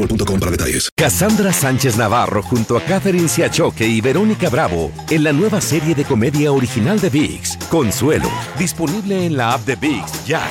boostmobile.com 0.00 0.40
para 0.40 0.50
detalles. 0.50 0.90
Cassandra 0.96 1.52
Sánchez 1.52 1.96
Navarro 1.96 2.42
junto 2.42 2.76
a 2.76 2.80
Catherine 2.82 3.28
Siachoque 3.28 3.86
y 3.86 4.00
Verónica 4.00 4.48
Bravo 4.48 4.90
en 5.10 5.24
la 5.24 5.32
nueva 5.32 5.60
serie 5.60 5.94
de 5.94 6.04
comedia 6.04 6.52
original 6.52 7.00
de 7.00 7.10
VIX, 7.10 7.56
Consuelo, 7.68 8.30
disponible 8.58 9.26
en 9.26 9.36
la 9.36 9.52
app 9.54 9.60
de 9.62 9.76
VIX 9.76 10.26
ya. 10.26 10.42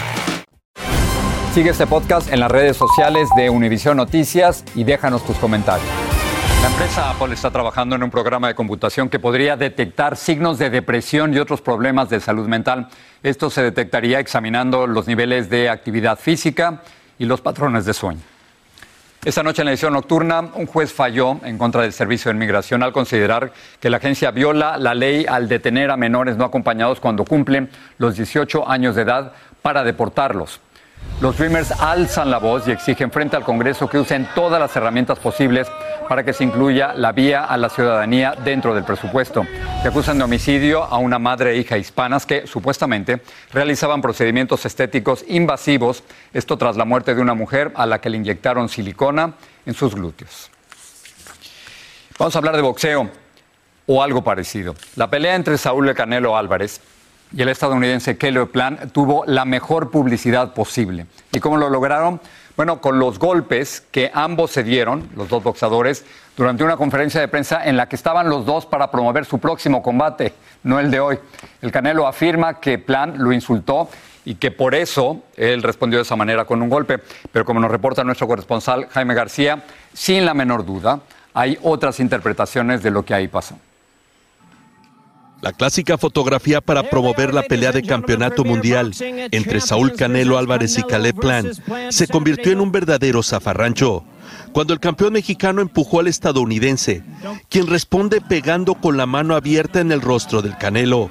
Sigue 1.54 1.72
este 1.72 1.88
podcast 1.88 2.32
en 2.32 2.40
las 2.40 2.52
redes 2.52 2.78
sociales 2.78 3.28
de 3.36 3.50
Univision 3.50 3.98
Noticias 3.98 4.64
y 4.76 4.84
déjanos 4.84 5.26
tus 5.26 5.38
comentarios. 5.38 5.90
La 6.62 6.68
empresa 6.68 7.10
Apple 7.10 7.34
está 7.34 7.50
trabajando 7.50 7.96
en 7.96 8.04
un 8.04 8.12
programa 8.12 8.50
de 8.50 8.56
computación 8.56 9.10
que 9.10 9.18
podría 9.18 9.56
detectar 9.56 10.18
signos 10.18 10.60
de 10.60 10.70
depresión 10.70 11.34
y 11.34 11.40
otros 11.40 11.62
problemas 11.62 12.10
de 12.10 12.20
salud 12.20 12.48
mental. 12.48 12.90
Esto 13.24 13.50
se 13.50 13.64
detectaría 13.64 14.20
examinando 14.20 14.86
los 14.86 15.08
niveles 15.08 15.50
de 15.50 15.70
actividad 15.70 16.20
física 16.20 16.84
y 17.18 17.26
los 17.26 17.42
patrones 17.42 17.86
de 17.86 17.94
sueño. 17.94 18.22
Esta 19.26 19.44
noche 19.44 19.64
en 19.64 19.66
la 19.66 19.72
edición 19.72 19.92
nocturna, 19.92 20.40
un 20.40 20.66
juez 20.66 20.94
falló 20.94 21.40
en 21.44 21.58
contra 21.58 21.82
del 21.82 21.92
Servicio 21.92 22.32
de 22.32 22.36
Inmigración 22.36 22.84
al 22.84 22.94
considerar 22.94 23.52
que 23.82 23.90
la 23.90 23.98
agencia 23.98 24.32
viola 24.32 24.78
la 24.78 24.94
ley 24.94 25.26
al 25.28 25.50
detener 25.50 25.92
a 25.92 25.98
menores 25.98 26.38
no 26.38 26.46
acompañados 26.46 27.02
cuando 27.02 27.26
cumplen 27.26 27.70
los 27.98 28.16
18 28.16 28.70
años 28.70 28.96
de 28.96 29.02
edad 29.02 29.34
para 29.62 29.84
deportarlos. 29.84 30.62
Los 31.22 31.38
Dreamers 31.38 31.72
alzan 31.72 32.32
la 32.32 32.38
voz 32.38 32.66
y 32.66 32.72
exigen 32.72 33.12
frente 33.12 33.36
al 33.36 33.44
Congreso 33.44 33.90
que 33.90 34.00
usen 34.00 34.30
todas 34.34 34.58
las 34.58 34.74
herramientas 34.78 35.20
posibles 35.20 35.68
para 36.08 36.24
que 36.24 36.32
se 36.32 36.46
incluya 36.46 36.94
la 36.94 37.12
vía 37.12 37.44
a 37.44 37.58
la 37.58 37.68
ciudadanía 37.68 38.36
dentro 38.42 38.74
del 38.74 38.86
presupuesto. 38.86 39.46
Se 39.82 39.90
acusan 39.90 40.18
de 40.18 40.24
homicidio 40.24 40.82
a 40.84 40.98
una 40.98 41.20
madre 41.20 41.52
e 41.52 41.58
hija 41.58 41.78
hispanas 41.78 42.26
que 42.26 42.48
supuestamente 42.48 43.22
realizaban 43.52 44.02
procedimientos 44.02 44.66
estéticos 44.66 45.26
invasivos, 45.28 46.04
esto 46.32 46.58
tras 46.58 46.78
la 46.78 46.86
muerte 46.86 47.14
de 47.14 47.22
una 47.22 47.34
mujer 47.34 47.74
a 47.76 47.86
la 47.86 48.00
que 48.00 48.10
le 48.10 48.16
inyectaron 48.16 48.70
silicona 48.70 49.34
en 49.66 49.74
sus 49.74 49.96
glúteos. 49.96 50.50
Vamos 52.18 52.34
a 52.34 52.40
hablar 52.40 52.56
de 52.56 52.62
boxeo 52.62 53.10
o 53.88 54.02
algo 54.02 54.24
parecido. 54.24 54.74
La 54.96 55.10
pelea 55.10 55.36
entre 55.36 55.58
Saúl 55.58 55.86
de 55.86 55.96
Canelo 55.96 56.38
Álvarez 56.38 56.80
y 57.32 57.42
el 57.42 57.50
estadounidense 57.50 58.18
Kelly 58.18 58.46
Plant 58.46 58.92
tuvo 58.92 59.24
la 59.26 59.46
mejor 59.46 59.92
publicidad 59.92 60.54
posible. 60.54 61.06
¿Y 61.32 61.40
cómo 61.40 61.58
lo 61.58 61.70
lograron? 61.70 62.20
Bueno, 62.56 62.82
con 62.82 63.00
los 63.00 63.20
golpes 63.20 63.84
que 63.92 64.12
ambos 64.14 64.52
se 64.52 64.64
dieron, 64.64 65.10
los 65.16 65.30
dos 65.30 65.44
boxadores, 65.44 66.04
durante 66.36 66.64
una 66.64 66.76
conferencia 66.76 67.22
de 67.22 67.28
prensa 67.28 67.64
en 67.66 67.78
la 67.78 67.88
que 67.88 67.96
estaban 67.96 68.30
los 68.30 68.46
dos 68.46 68.66
para 68.66 68.92
promover 68.92 69.26
su 69.26 69.40
próximo 69.40 69.82
combate, 69.82 70.34
no 70.64 70.80
el 70.80 70.92
de 70.92 71.00
hoy. 71.00 71.20
El 71.62 71.72
Canelo 71.72 72.06
afirma 72.06 72.60
que 72.60 72.78
Plant 72.78 73.18
lo 73.18 73.32
insultó 73.32 73.90
y 74.26 74.36
que 74.36 74.52
por 74.52 74.76
eso 74.76 75.24
él 75.38 75.64
respondió 75.64 76.00
de 76.00 76.04
esa 76.04 76.16
manera 76.16 76.46
con 76.46 76.62
un 76.62 76.70
golpe. 76.70 77.00
Pero 77.32 77.46
como 77.46 77.60
nos 77.60 77.72
reporta 77.72 78.04
nuestro 78.04 78.28
corresponsal 78.28 78.88
Jaime 78.90 79.14
García, 79.14 79.64
sin 79.94 80.26
la 80.26 80.34
menor 80.34 80.66
duda, 80.66 81.00
hay 81.34 81.58
otras 81.62 82.00
interpretaciones 82.00 82.84
de 82.84 82.92
lo 82.92 83.06
que 83.06 83.14
ahí 83.14 83.28
pasó. 83.28 83.56
La 85.42 85.54
clásica 85.54 85.98
fotografía 85.98 86.60
para 86.60 86.90
promover 86.90 87.34
la 87.34 87.44
pelea 87.44 87.72
de 87.72 87.84
campeonato 87.84 88.44
mundial 88.44 88.94
entre 89.32 89.62
Saúl 89.62 89.94
Canelo 89.94 90.38
Álvarez 90.38 90.78
y 90.78 90.84
Caleb 90.84 91.16
Plant 91.16 91.60
se 91.90 92.08
convirtió 92.08 92.52
en 92.52 92.60
un 92.60 92.72
verdadero 92.74 93.24
zafarrancho. 93.24 94.04
Cuando 94.52 94.74
el 94.74 94.80
campeón 94.80 95.14
mexicano 95.14 95.62
empujó 95.62 96.00
al 96.00 96.08
estadounidense, 96.08 97.04
quien 97.50 97.68
responde 97.68 98.22
pegando 98.22 98.76
con 98.76 98.98
la 98.98 99.06
mano 99.06 99.36
abierta 99.36 99.80
en 99.80 99.92
el 99.92 100.02
rostro 100.02 100.42
del 100.42 100.58
Canelo, 100.58 101.10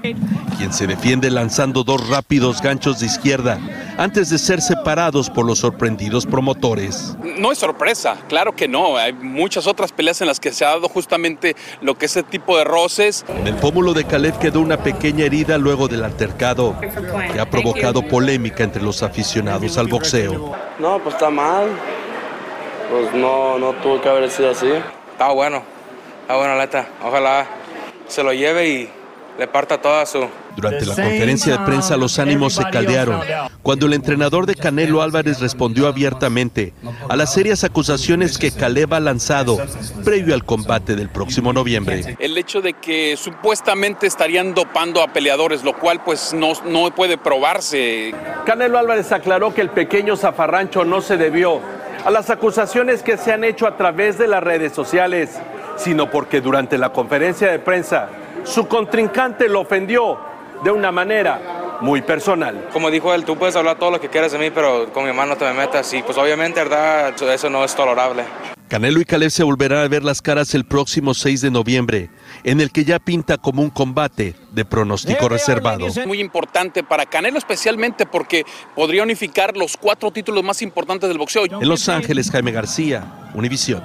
quien 0.57 0.73
se 0.73 0.87
defiende 0.87 1.31
lanzando 1.31 1.85
dos 1.85 2.09
rápidos 2.09 2.61
ganchos 2.63 3.01
de 3.01 3.07
izquierda 3.07 3.59
antes 3.97 4.31
de 4.31 4.39
ser 4.39 4.61
separados 4.61 5.31
por 5.31 5.45
los 5.45 5.59
sorprendidos 5.59 6.27
promotores. 6.27 7.17
No 7.39 7.53
es 7.53 7.59
sorpresa, 7.59 8.17
claro 8.29 8.55
que 8.55 8.69
no. 8.69 8.97
Hay 8.97 9.13
muchas 9.13 9.67
otras 9.67 9.93
peleas 9.93 10.21
en 10.21 10.29
las 10.29 10.41
que 10.41 10.53
se 10.53 10.65
ha 10.65 10.69
dado 10.69 10.89
justamente 10.89 11.57
lo 11.81 11.97
que 11.97 12.07
es 12.07 12.13
ese 12.13 12.23
tipo 12.23 12.57
de 12.57 12.65
roces. 12.65 13.25
En 13.29 13.47
el 13.47 13.57
pómulo 13.57 13.93
de 13.95 14.05
Caleb 14.05 14.39
quedó 14.39 14.61
una 14.61 14.79
pequeña 14.79 15.25
herida 15.25 15.59
luego 15.59 15.89
del 15.89 16.05
altercado, 16.05 16.77
que 16.81 17.41
ha 17.41 17.51
provocado 17.51 18.03
polémica 18.03 18.65
entre 18.65 18.83
los 18.83 19.03
aficionados 19.03 19.79
al 19.79 19.89
boxeo. 19.89 20.57
No, 20.79 20.99
pues 21.03 21.15
está 21.15 21.31
mal. 21.31 21.69
Pues 22.91 23.13
no, 23.15 23.59
no 23.59 23.73
tuvo 23.75 24.01
que 24.01 24.09
haber 24.09 24.31
sido 24.31 24.51
así. 24.51 24.71
Está 25.13 25.29
bueno, 25.29 25.63
está 26.23 26.37
bueno, 26.37 26.57
neta. 26.57 26.89
Ojalá 27.05 27.47
se 28.07 28.23
lo 28.23 28.33
lleve 28.33 28.69
y 28.69 28.89
le 29.39 29.47
parta 29.47 29.81
toda 29.81 30.05
su... 30.07 30.27
Durante 30.57 30.85
la 30.87 30.97
conferencia 30.97 31.57
de 31.57 31.65
prensa 31.65 31.97
los 31.97 32.19
ánimos 32.19 32.55
se 32.55 32.65
caldearon 32.65 33.21
cuando 33.63 33.87
el 33.87 33.93
entrenador 33.93 34.45
de 34.45 34.57
Canelo 34.57 35.03
Álvarez 35.03 35.39
respondió 35.39 35.87
abiertamente 35.87 36.73
a 37.09 37.15
las 37.15 37.33
serias 37.33 37.63
acusaciones 37.63 38.39
que 38.39 38.51
Caleb 38.51 38.93
ha 38.95 38.99
lanzado 38.99 39.57
previo 40.05 40.35
al 40.35 40.45
combate 40.45 40.97
del 40.97 41.11
próximo 41.11 41.53
noviembre. 41.53 42.17
El 42.19 42.37
hecho 42.37 42.61
de 42.61 42.73
que 42.73 43.17
supuestamente 43.17 44.09
estarían 44.09 44.53
dopando 44.53 45.01
a 45.01 45.13
peleadores, 45.13 45.63
lo 45.63 45.79
cual 45.79 46.03
pues 46.05 46.35
no, 46.35 46.55
no 46.65 46.93
puede 46.93 47.19
probarse. 47.19 48.13
Canelo 48.45 48.79
Álvarez 48.79 49.13
aclaró 49.13 49.55
que 49.55 49.61
el 49.61 49.71
pequeño 49.71 50.17
zafarrancho 50.17 50.85
no 50.85 51.01
se 51.01 51.17
debió 51.17 51.61
a 52.05 52.11
las 52.11 52.31
acusaciones 52.31 53.03
que 53.03 53.17
se 53.17 53.33
han 53.33 53.45
hecho 53.45 53.67
a 53.67 53.77
través 53.77 54.19
de 54.19 54.27
las 54.27 54.43
redes 54.43 54.73
sociales, 54.73 55.39
sino 55.77 56.11
porque 56.11 56.41
durante 56.41 56.79
la 56.79 56.91
conferencia 56.91 57.51
de 57.51 57.59
prensa 57.59 58.09
su 58.45 58.67
contrincante 58.67 59.49
lo 59.49 59.61
ofendió 59.61 60.19
de 60.63 60.71
una 60.71 60.91
manera 60.91 61.79
muy 61.81 62.03
personal. 62.03 62.69
Como 62.73 62.91
dijo 62.91 63.15
él, 63.15 63.25
tú 63.25 63.37
puedes 63.37 63.57
hablar 63.57 63.79
todo 63.79 63.91
lo 63.91 64.01
que 64.01 64.09
quieras 64.09 64.33
de 64.33 64.39
mí, 64.39 64.51
pero 64.51 64.93
con 64.93 65.05
mi 65.05 65.11
hermano 65.11 65.37
te 65.37 65.45
me 65.45 65.53
metas. 65.53 65.93
Y 65.95 66.03
pues 66.03 66.19
obviamente, 66.19 66.61
verdad, 66.61 67.15
eso 67.21 67.51
no 67.51 67.65
es 67.65 67.75
tolerable. 67.75 68.25
Canelo 68.69 69.01
y 69.01 69.07
Caleb 69.07 69.31
se 69.31 69.43
volverán 69.43 69.79
a 69.79 69.89
ver 69.89 70.05
las 70.05 70.21
caras 70.21 70.55
el 70.55 70.65
próximo 70.65 71.15
6 71.15 71.41
de 71.41 71.51
noviembre, 71.51 72.11
en 72.45 72.61
el 72.61 72.71
que 72.71 72.85
ya 72.85 72.99
pinta 72.99 73.39
como 73.39 73.63
un 73.63 73.71
combate 73.71 74.35
de 74.53 74.65
pronóstico 74.67 75.29
reservado. 75.29 75.87
Muy 76.07 76.21
importante 76.21 76.85
para 76.85 77.07
Canelo 77.07 77.39
especialmente 77.39 78.05
porque 78.05 78.45
podría 78.75 79.03
unificar 79.03 79.57
los 79.57 79.77
cuatro 79.77 80.11
títulos 80.11 80.45
más 80.45 80.61
importantes 80.61 81.09
del 81.09 81.17
boxeo. 81.17 81.45
En 81.47 81.69
Los 81.69 81.89
Ángeles, 81.89 82.31
Jaime 82.31 82.53
García, 82.53 83.31
Univisión. 83.35 83.83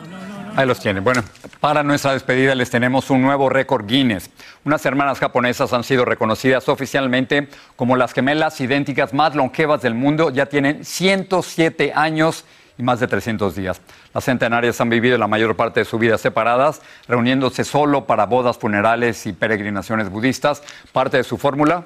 Ahí 0.56 0.67
los 0.67 0.80
tienen. 0.80 1.04
Bueno, 1.04 1.24
para 1.62 1.82
nuestra 1.82 2.13
despedida 2.13 2.54
les 2.54 2.69
tenemos 2.69 3.10
un 3.10 3.22
nuevo 3.22 3.50
récord 3.50 3.88
Guinness. 3.88 4.30
Unas 4.65 4.86
hermanas 4.86 5.17
japonesas 5.17 5.74
han 5.74 5.84
sido 5.84 6.06
reconocidas 6.06 6.69
oficialmente 6.69 7.48
como 7.76 7.96
las 7.96 8.13
gemelas 8.13 8.60
idénticas 8.62 9.13
más 9.13 9.34
longevas 9.34 9.82
del 9.82 9.96
mundo. 9.96 10.30
Ya 10.30 10.46
tienen 10.46 10.86
107 10.86 11.93
años 11.96 12.46
y 12.77 12.83
más 12.83 12.99
de 12.99 13.07
300 13.07 13.55
días. 13.55 13.81
Las 14.13 14.23
centenarias 14.25 14.79
han 14.81 14.89
vivido 14.89 15.17
la 15.17 15.27
mayor 15.27 15.55
parte 15.55 15.81
de 15.81 15.86
su 15.86 15.99
vida 15.99 16.17
separadas, 16.17 16.81
reuniéndose 17.07 17.63
solo 17.63 18.05
para 18.05 18.25
bodas, 18.25 18.57
funerales 18.57 19.25
y 19.25 19.33
peregrinaciones 19.33 20.09
budistas. 20.09 20.63
Parte 20.91 21.17
de 21.17 21.23
su 21.23 21.38
fórmula, 21.38 21.83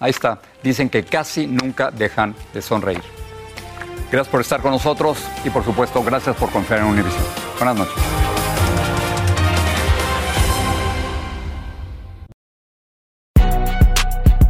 ahí 0.00 0.10
está, 0.10 0.40
dicen 0.62 0.88
que 0.88 1.04
casi 1.04 1.46
nunca 1.46 1.90
dejan 1.90 2.34
de 2.52 2.62
sonreír. 2.62 3.02
Gracias 4.10 4.30
por 4.30 4.40
estar 4.42 4.60
con 4.60 4.72
nosotros 4.72 5.18
y 5.44 5.50
por 5.50 5.64
supuesto 5.64 6.02
gracias 6.02 6.36
por 6.36 6.50
confiar 6.50 6.80
en 6.80 6.86
Univision. 6.86 7.22
Buenas 7.58 7.76
noches. 7.76 7.94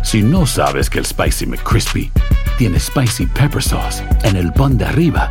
Si 0.03 0.23
no 0.23 0.45
sabes 0.47 0.91
que 0.91 0.99
el 0.99 1.07
Spicy 1.07 1.47
McCrispy 1.47 2.13
tiene 2.59 2.79
Spicy 2.79 3.27
Pepper 3.27 3.63
Sauce 3.63 4.05
en 4.25 4.37
el 4.37 4.53
pan 4.53 4.77
de 4.77 4.85
arriba 4.85 5.31